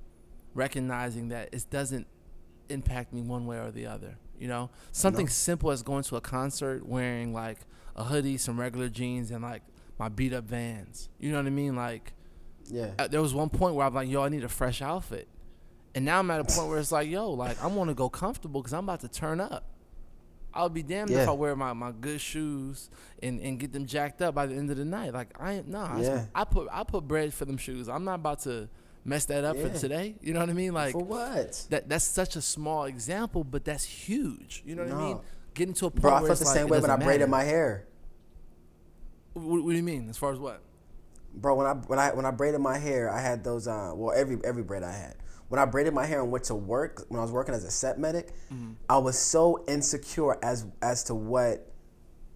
[0.55, 2.07] recognizing that it doesn't
[2.69, 4.17] impact me one way or the other.
[4.39, 5.31] You know, something No.
[5.31, 7.59] simple as going to a concert wearing like
[7.97, 9.63] a hoodie, some regular jeans, and like
[9.99, 11.09] my beat up Vans.
[11.19, 11.77] You know what I mean?
[11.77, 12.13] Like
[12.67, 12.91] Yeah.
[12.99, 15.29] uh, there was one point where I'm like, yo, I need a fresh outfit.
[15.95, 18.09] And now I'm at a point where it's like, yo, like I want to go
[18.09, 19.65] comfortable because I'm about to turn up.
[20.53, 22.89] I'll be damned if I wear my, my good shoes
[23.23, 25.13] and, and get them jacked up by the end of the night.
[25.13, 26.25] Like I ain't nah, I- Yeah.
[26.35, 27.89] I put I put bread for them shoes.
[27.89, 28.69] I'm not about to
[29.05, 29.69] mess that up Yeah.
[29.69, 30.15] for today.
[30.21, 30.73] You know what I mean?
[30.73, 31.67] Like For what?
[31.71, 34.63] that that's such a small example, but that's huge.
[34.65, 35.11] You know what I mean?
[35.17, 35.23] No.
[35.55, 37.43] Getting to a point Bro, I felt the like, same way when I braided my
[37.45, 37.87] hair.
[39.35, 40.09] What, what do you mean?
[40.09, 40.63] As far as what?
[41.35, 44.17] Bro, when I when I when I braided my hair, I had those uh well
[44.17, 45.17] every every braid I had.
[45.49, 47.71] When I braided my hair and went to work, when I was working as a
[47.71, 48.33] set medic,
[48.89, 51.71] I was so insecure as as to what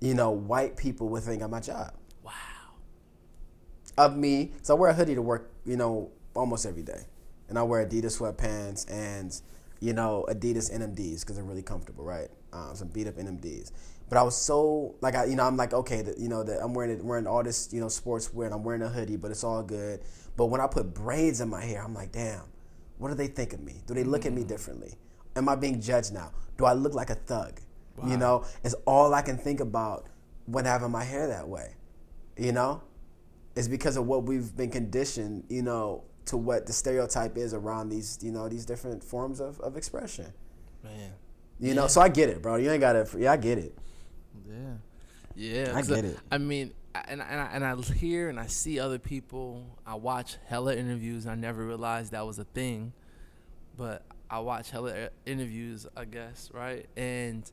[0.00, 1.94] you know white people would think of my job.
[2.22, 2.32] Wow.
[3.96, 7.02] Of me, so I wear a hoodie to work, you know, almost every day,
[7.48, 9.40] and I wear Adidas sweatpants and
[9.80, 12.28] you know Adidas NMDs because they're really comfortable, right?
[12.52, 13.72] Um, some beat up NMDs.
[14.08, 16.62] But I was so like I, you know, I'm like okay, that you know that
[16.62, 19.30] I'm wearing it, wearing all this, you know, sportswear, and I'm wearing a hoodie, but
[19.30, 20.00] it's all good.
[20.36, 22.42] But when I put braids in my hair, I'm like, damn,
[22.98, 23.82] what do they think of me?
[23.86, 24.94] Do they look at me differently?
[25.36, 26.32] Am I being judged now?
[26.56, 27.60] Do I look like a thug?
[28.06, 30.06] You know, it's all I can think about
[30.46, 31.74] when having my hair that way.
[32.36, 32.82] You know,
[33.56, 37.88] it's because of what we've been conditioned, you know, to what the stereotype is around
[37.88, 40.32] these, you know, these different forms of, of expression.
[40.82, 41.12] Man.
[41.60, 42.56] You know, so I get it, bro.
[42.56, 43.18] You ain't got to.
[43.18, 43.76] Yeah, I get it.
[44.48, 44.54] Yeah,
[45.34, 45.72] yeah.
[45.74, 46.16] I get it.
[46.30, 49.66] I mean, and and I, and I hear and I see other people.
[49.86, 51.26] I watch hella interviews.
[51.26, 52.92] I never realized that was a thing,
[53.76, 55.86] but I watch hella uh, interviews.
[55.96, 57.50] I guess right, and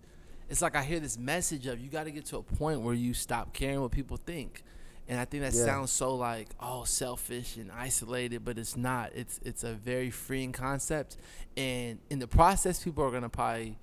[0.50, 2.94] it's like I hear this message of you got to get to a point where
[2.94, 4.64] you stop caring what people think.
[5.08, 5.66] And I think that Yeah.
[5.66, 9.12] sounds so like oh selfish and isolated, but it's not.
[9.14, 11.18] It's it's a very freeing concept,
[11.56, 13.78] and in the process, people are gonna probably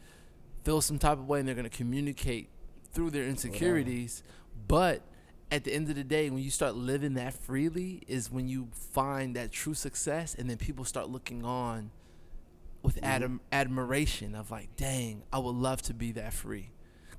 [0.64, 2.48] feel some type of way and they're going to communicate
[2.92, 4.22] through their oh, insecurities.
[4.68, 5.02] But
[5.50, 8.68] at the end of the day when you start living that freely is when you
[8.72, 11.90] find that true success and then people start looking on
[12.82, 13.24] with mm-hmm.
[13.24, 16.70] adm- admiration of like dang i would love to be that free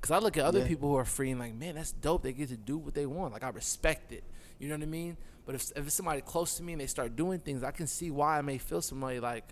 [0.04, 0.68] because i look at other Yeah.
[0.68, 2.24] people who are free and like man that's dope.
[2.24, 3.32] They get to do what they want.
[3.34, 4.24] Like i respect it.
[4.60, 5.16] You know what i mean?
[5.46, 7.88] But if, if it's somebody close to me and they start doing things i can
[7.88, 9.46] see why i may feel somebody like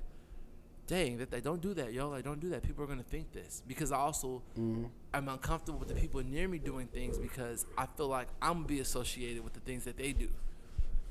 [0.88, 2.10] dang that they don't do that yo.
[2.10, 2.64] Like don't do that.
[2.64, 3.64] People are going to think this.
[3.66, 4.86] Because i also Mm-hmm.
[5.14, 8.64] i'm uncomfortable with the people near me doing things because i feel like i'm going
[8.64, 10.28] to be associated with the things that they do.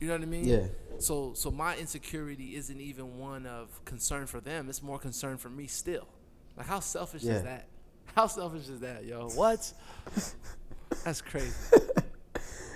[0.00, 0.44] You know what i mean?
[0.46, 0.66] Yeah.
[0.98, 4.68] so so my insecurity isn't even one of concern for them.
[4.68, 6.06] It's more concern for me still.
[6.56, 7.34] Like how selfish Yeah.
[7.36, 7.66] is that
[8.16, 9.72] how selfish is that yo what
[11.04, 11.54] that's crazy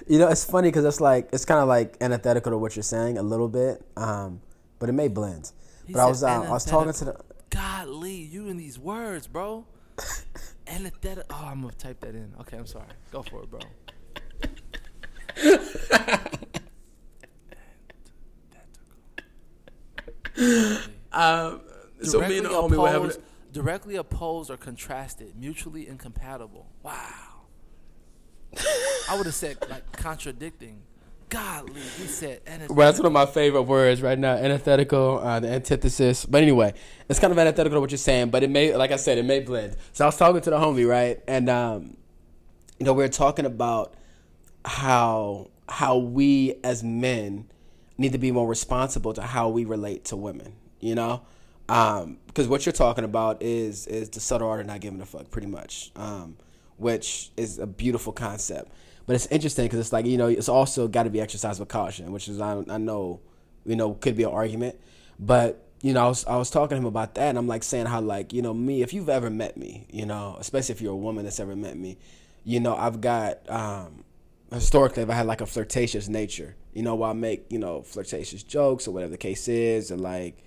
[0.06, 2.82] You know, it's funny because it's like it's kind of like antithetical to what you're
[2.82, 4.42] saying a little bit, um,
[4.78, 5.50] but it may blend.
[5.86, 7.16] He But I was uh, I was talking to the
[7.48, 9.64] golly you and these words bro
[10.66, 11.24] Anesthetic.
[11.30, 12.32] Oh, I'm gonna type that in.
[12.40, 12.86] Okay, I'm sorry.
[13.12, 13.60] Go for it, bro.
[21.12, 21.60] um,
[22.02, 23.10] so me and the Directly homie were having.
[23.54, 26.66] Directly opposed or contrasted, mutually incompatible.
[26.82, 27.44] Wow.
[29.08, 30.82] I would have said like contradicting.
[31.30, 32.42] Godly, he said.
[32.68, 34.34] Well, that's one of my favorite words right now.
[34.34, 36.26] Antithetical, uh, the antithesis.
[36.26, 36.74] But anyway,
[37.08, 39.24] it's kind of antithetical to what you're saying, but it may, like I said, it
[39.24, 39.76] may blend.
[39.92, 41.96] So I was talking to the homie, right, and um,
[42.78, 43.94] you know, we're talking about
[44.64, 47.48] how how we as men
[47.98, 50.54] need to be more responsible to how we relate to women.
[50.78, 51.22] You know,
[52.34, 55.30] because what you're talking about is is the subtle art of not giving a fuck,
[55.30, 56.36] pretty much, um,
[56.78, 58.72] which is a beautiful concept.
[59.06, 61.68] But it's interesting because it's like you know it's also got to be exercised with
[61.68, 63.20] caution, which is I, I know
[63.64, 64.80] you know could be an argument,
[65.20, 67.62] but you know I was I was talking to him about that, and I'm like
[67.62, 70.80] saying how like you know me if you've ever met me, you know especially if
[70.80, 71.98] you're a woman that's ever met me,
[72.42, 74.02] you know I've got um,
[74.52, 78.42] historically I've had like a flirtatious nature, you know where I make you know flirtatious
[78.42, 80.44] jokes or whatever the case is, or like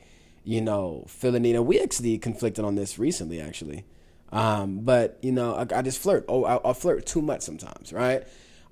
[0.48, 1.06] you know.
[1.22, 3.86] And we actually conflicted on this recently actually.
[4.32, 6.26] Um, but you know, I, I just flirt.
[6.28, 8.26] Oh, I, I flirt too much sometimes, right?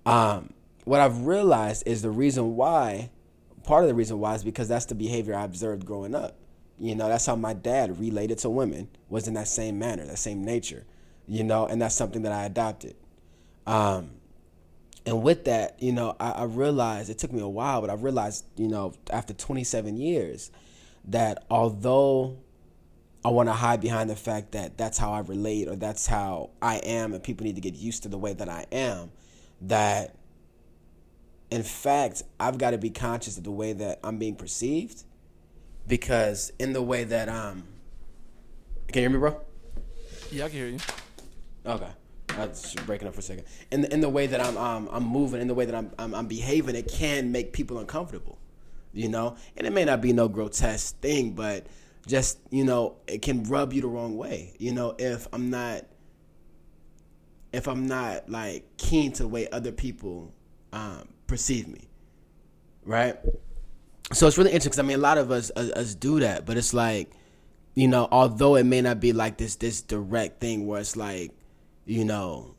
[0.06, 0.54] Um,
[0.86, 3.12] what I've realized is the reason why.
[3.64, 6.38] Part of the reason why is because that's the behavior I observed growing up.
[6.80, 10.20] You know, that's how my dad related to women was in that same manner, that
[10.20, 10.86] same nature.
[11.28, 12.96] You know, and that's something that I adopted.
[13.66, 14.12] Um,
[15.06, 17.94] and with that, you know, I, I realized it took me a while, but I
[17.96, 20.52] realized, you know, after 27 years,
[21.08, 22.38] that although
[23.24, 26.52] I want to hide behind the fact that that's how I relate or that's how
[26.62, 29.12] I am, and people need to get used to the way that I am.
[29.62, 30.16] That,
[31.50, 35.04] in fact, I've got to be conscious of the way that I'm being perceived,
[35.88, 37.64] because in the way that um,
[38.88, 39.42] can you hear me, bro?
[40.32, 40.80] Yeah, I can hear you.
[41.66, 41.90] Okay.
[42.38, 43.46] Was just breaking up for a second.
[43.72, 45.90] In the, in the way that I'm um, I'm moving, in the way that I'm,
[45.98, 48.38] I'm I'm behaving, it can make people uncomfortable,
[48.96, 49.36] you know.
[49.58, 51.68] And it may not be no grotesque thing, but
[52.08, 54.96] just you know, it can rub you the wrong way, you know.
[54.98, 55.86] If I'm not,
[57.54, 60.34] if I'm not like keen to the way other people
[60.74, 61.88] um, perceive me,
[62.84, 63.18] right?
[64.14, 66.46] So it's really interesting because I mean, a lot of us, us us do that,
[66.46, 67.12] but it's like,
[67.74, 71.32] you know, although it may not be like this this direct thing where it's like
[71.86, 72.56] you know,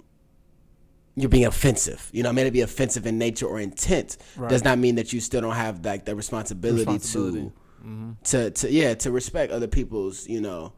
[1.16, 2.08] you're being offensive.
[2.12, 4.18] You know, it may be offensive in nature or intent.
[4.36, 4.50] Right.
[4.50, 7.52] Does not mean that you still don't have like the responsibility, Responsibility.
[7.82, 10.72] to to to yeah to respect other people's you know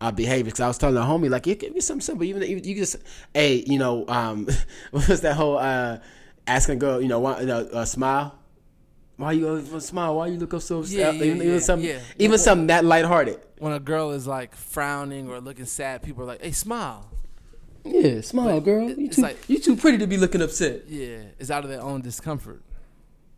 [0.00, 0.44] uh, behavior.
[0.44, 2.24] Because I was telling a homie like it could be something simple.
[2.24, 2.96] Even you, you just
[3.34, 4.46] hey you know um
[4.92, 5.98] what was that whole uh
[6.46, 8.38] asking a girl you know why you know uh, smile.
[9.16, 10.16] Why you smile?
[10.16, 11.98] Why you look up so Yeah, uh, yeah, even, even yeah, something yeah.
[12.18, 13.40] even something that lighthearted.
[13.58, 17.08] When a girl is like frowning or looking sad, people are like, "Hey, smile."
[17.84, 18.90] Yeah, smile, girl.
[18.90, 20.88] You too, like- you too pretty to be looking upset.
[20.88, 22.62] Yeah, it's out of their own discomfort.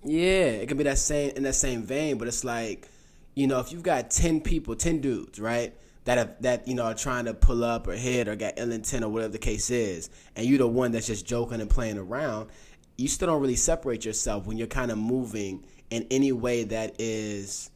[0.05, 2.89] Yeah, it can be that same in that same vein, but it's like,
[3.35, 5.73] you know, if you've got ten people, ten dudes, right,
[6.05, 8.71] that have that you know are trying to pull up or hit or got ill
[8.71, 11.97] intent or whatever the case is, and you're the one that's just joking and playing
[11.97, 12.51] around,
[12.99, 16.95] you still don't really separate yourself when you're kind of moving in any way that
[16.99, 17.71] is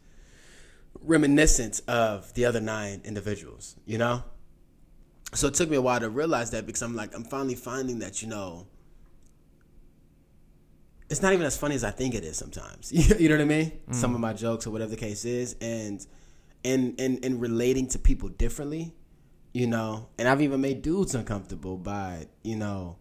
[1.03, 4.23] reminiscent of the other nine individuals, you know.
[5.35, 7.99] So it took me a while to realize that because I'm like I'm finally finding
[7.99, 8.67] that you know
[11.11, 12.93] it's not even as funny as I think it is sometimes.
[13.19, 13.73] you know what I mean?
[13.89, 13.95] Mm.
[13.95, 16.05] Some of my jokes or whatever the case is, and
[16.65, 18.95] and and and relating to people differently,
[19.53, 20.09] you know.
[20.19, 22.97] And I've even made dudes uncomfortable by you know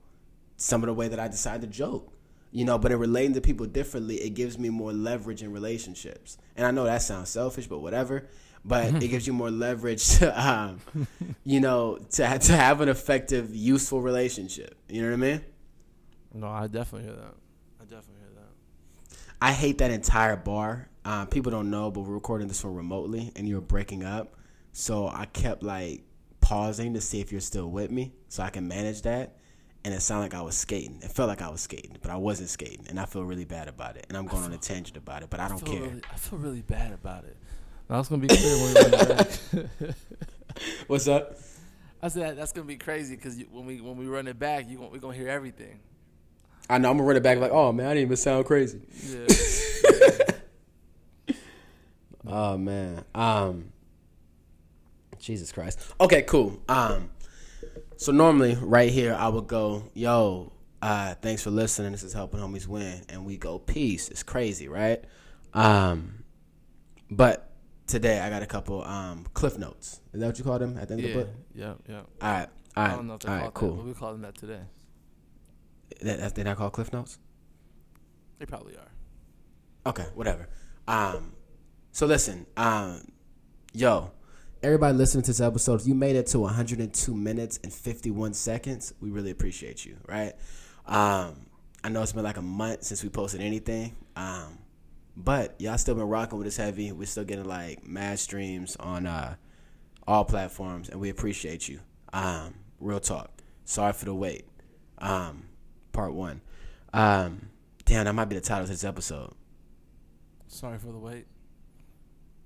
[0.55, 2.13] some of the way that I decide to joke,
[2.51, 2.77] you know.
[2.77, 6.37] But in relating to people differently, it gives me more leverage in relationships.
[6.55, 8.27] And I know that sounds selfish, but whatever.
[8.67, 10.81] But it gives you more leverage to, um,
[11.45, 14.75] you know, to to have an effective, useful relationship.
[14.89, 15.41] You know what I mean?
[16.33, 17.33] No, I definitely hear that.
[17.79, 19.17] I definitely hear that.
[19.41, 20.89] I hate that entire bar.
[21.05, 24.35] Um, people don't know, but we're recording this one remotely, and you're breaking up.
[24.73, 26.03] So I kept like
[26.41, 29.37] pausing to see if you're still with me, so I can manage that.
[29.85, 30.99] And it sounded like I was skating.
[31.01, 33.69] It felt like I was skating, but I wasn't skating, and I feel really bad
[33.69, 34.05] about it.
[34.09, 35.79] And I'm going on a tangent about it, but I don't care.
[35.81, 37.36] Really, I feel really bad about it.
[37.89, 39.95] Now, that's gonna be clear when we run it back.
[40.87, 41.37] What's up?
[42.01, 44.79] I said that's gonna be crazy because when we when we run it back, you
[44.81, 45.79] we're gonna hear everything.
[46.69, 48.81] I know I'm gonna run it back like, oh man, I didn't even sound crazy.
[49.03, 49.27] Yeah.
[52.29, 53.05] Oh man.
[53.15, 53.71] Um
[55.17, 55.79] Jesus Christ.
[56.01, 56.61] Okay, cool.
[56.67, 57.09] Um
[57.95, 61.93] so normally right here I would go, yo, uh, thanks for listening.
[61.93, 63.01] This is helping homies win.
[63.07, 64.09] And we go, peace.
[64.09, 65.05] It's crazy, right?
[65.53, 66.25] Um
[67.09, 67.46] but
[67.87, 70.01] today I got a couple um cliff notes.
[70.13, 71.29] Is that what you call them at the end of the book?
[71.53, 71.73] Yeah.
[71.87, 72.01] Yeah.
[72.21, 72.47] All right.
[72.75, 73.75] All I don't know if they All call right, cool.
[73.77, 74.59] that, we call them that today.
[76.01, 77.17] That, that, they not called cliff notes?
[78.37, 78.91] They probably are.
[79.89, 80.47] Okay, whatever.
[80.87, 81.33] Um,
[81.91, 83.01] so listen, um,
[83.73, 84.11] yo,
[84.61, 88.93] everybody listening to this episode, if you made it to 102 minutes and 51 seconds,
[88.99, 90.33] we really appreciate you, right?
[90.85, 91.47] Um,
[91.83, 94.59] I know it's been like a month since we posted anything, um,
[95.17, 96.91] but y'all still been rocking with us heavy.
[96.91, 99.35] We're still getting like mad streams on uh,
[100.07, 101.79] all platforms, and we appreciate you.
[102.13, 103.31] Um, real talk.
[103.65, 104.45] Sorry for the wait.
[104.99, 105.47] Um,
[105.91, 106.41] part one.
[106.93, 107.49] Um,
[107.85, 109.33] damn, that might be the title of this episode.
[110.47, 111.25] Sorry for the wait.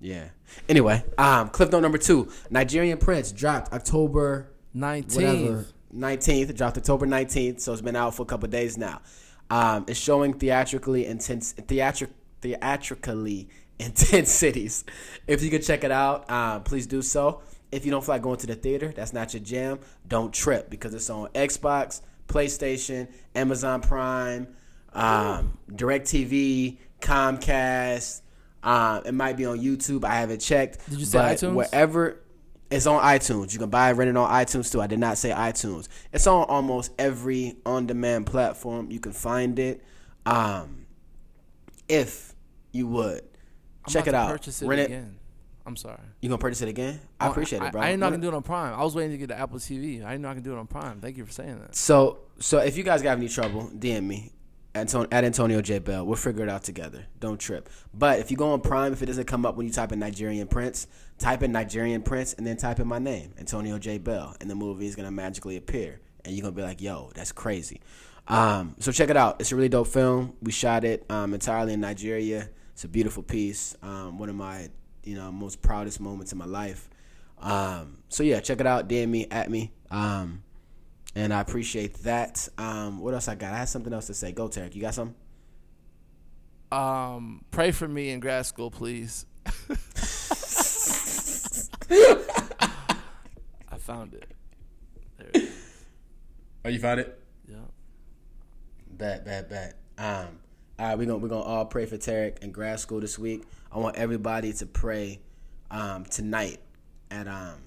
[0.00, 0.28] Yeah.
[0.68, 5.72] Anyway, um, clip note number two: Nigerian Prince dropped October whatever Nineteenth.
[5.92, 6.56] nineteenth.
[6.56, 9.02] Dropped October nineteenth, so it's been out for a couple days now.
[9.50, 12.10] Um, it's showing theatrically intense, theatric,
[12.42, 14.84] theatrically intense cities.
[15.26, 17.42] If you could check it out, um, please do so.
[17.70, 19.80] If you don't feel like going to the theater, that's not your jam.
[20.06, 24.48] Don't trip because it's on Xbox, PlayStation, Amazon Prime,
[24.92, 28.20] um, DirecTV, Comcast.
[28.62, 30.04] Um, it might be on YouTube.
[30.04, 30.88] I haven't checked.
[30.90, 31.54] Did you say iTunes?
[31.54, 32.22] Wherever
[32.72, 33.52] it's on iTunes.
[33.52, 34.80] You can buy it, rent it on iTunes too.
[34.80, 35.88] I did not say iTunes.
[36.12, 38.90] It's on almost every on-demand platform.
[38.90, 39.84] You can find it.
[40.24, 40.86] Um,
[41.88, 42.31] if
[42.72, 43.22] you would
[43.84, 44.84] I'm check it out, Purchase it rent it.
[44.86, 45.16] again.
[45.64, 46.00] I'm sorry.
[46.20, 47.00] You gonna purchase it again?
[47.20, 47.80] I appreciate I, it, bro.
[47.80, 48.74] I, didn't know I can do it on Prime.
[48.74, 50.04] I was waiting to get the Apple TV.
[50.04, 51.00] I didn't know I can do it on Prime.
[51.00, 51.76] Thank you for saying that.
[51.76, 54.32] So, so if you guys got any trouble, DM me.
[54.74, 56.06] At Antonio J Bell.
[56.06, 57.04] We'll figure it out together.
[57.20, 57.68] Don't trip.
[57.92, 59.98] But if you go on Prime, if it doesn't come up when you type in
[59.98, 60.86] Nigerian Prince,
[61.18, 64.54] type in Nigerian Prince and then type in my name, Antonio J Bell, and the
[64.54, 67.82] movie is gonna magically appear, and you're gonna be like, "Yo, that's crazy."
[68.28, 69.42] Um, so check it out.
[69.42, 70.36] It's a really dope film.
[70.40, 72.48] We shot it um, entirely in Nigeria.
[72.72, 73.76] It's a beautiful piece.
[73.82, 74.68] Um, one of my
[75.04, 76.88] you know most proudest moments in my life.
[77.40, 78.88] Um, so yeah, check it out.
[78.88, 79.72] DM me at me.
[79.90, 80.42] Um,
[81.14, 82.48] and I appreciate that.
[82.56, 83.52] Um, what else I got?
[83.52, 84.32] I had something else to say.
[84.32, 84.74] Go, Tarek.
[84.74, 85.16] You got something?
[86.70, 89.26] Um, pray for me in grad school, please.
[89.46, 89.50] I
[93.78, 94.26] found it.
[95.18, 95.84] There it is.
[96.64, 97.20] Oh, you found it?
[97.46, 97.56] Yeah.
[98.90, 99.74] Bad, bad, bad.
[99.98, 100.38] Um,
[100.78, 103.44] all right, we're gonna we're gonna all pray for Tarek in grad school this week.
[103.70, 105.20] I want everybody to pray
[105.70, 106.60] um, tonight
[107.10, 107.58] at um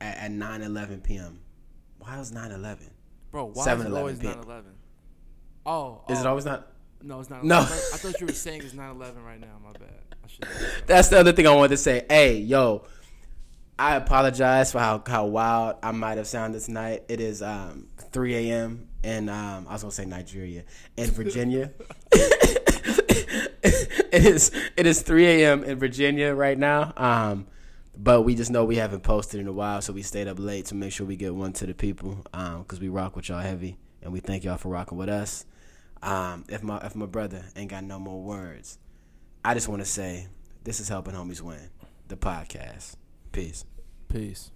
[0.00, 1.40] at, at 9 11 p.m.
[1.98, 2.90] Why was 9 11?
[3.30, 4.72] Bro, why 7, is it always 11 9 11?
[5.66, 6.68] Oh, Is it oh, always not?
[7.02, 7.44] No, it's not.
[7.44, 7.60] No.
[7.60, 9.58] I thought, I thought you were saying it's 9 11 right now.
[9.62, 9.88] My bad.
[10.22, 10.48] I.
[10.86, 12.04] That's the other thing I wanted to say.
[12.08, 12.84] Hey, yo,
[13.78, 17.04] I apologize for how, how wild I might have sounded tonight.
[17.08, 18.88] It is um, 3 a.m.
[19.04, 20.64] in um, I was gonna say Nigeria
[20.96, 21.70] in Virginia.
[24.12, 25.64] it is it is 3 a.m.
[25.64, 26.92] in Virginia right now.
[26.96, 27.46] Um,
[27.96, 30.66] but we just know we haven't posted in a while, so we stayed up late
[30.66, 33.76] to make sure we get one to the people because we rock with y'all heavy,
[34.02, 35.44] and we thank y'all for rocking with us.
[36.02, 38.78] Um, if my if my brother ain't got no more words,
[39.44, 40.28] I just want to say
[40.64, 41.70] this is helping homies win
[42.08, 42.96] the podcast.
[43.32, 43.64] Peace.
[44.08, 44.50] Peace.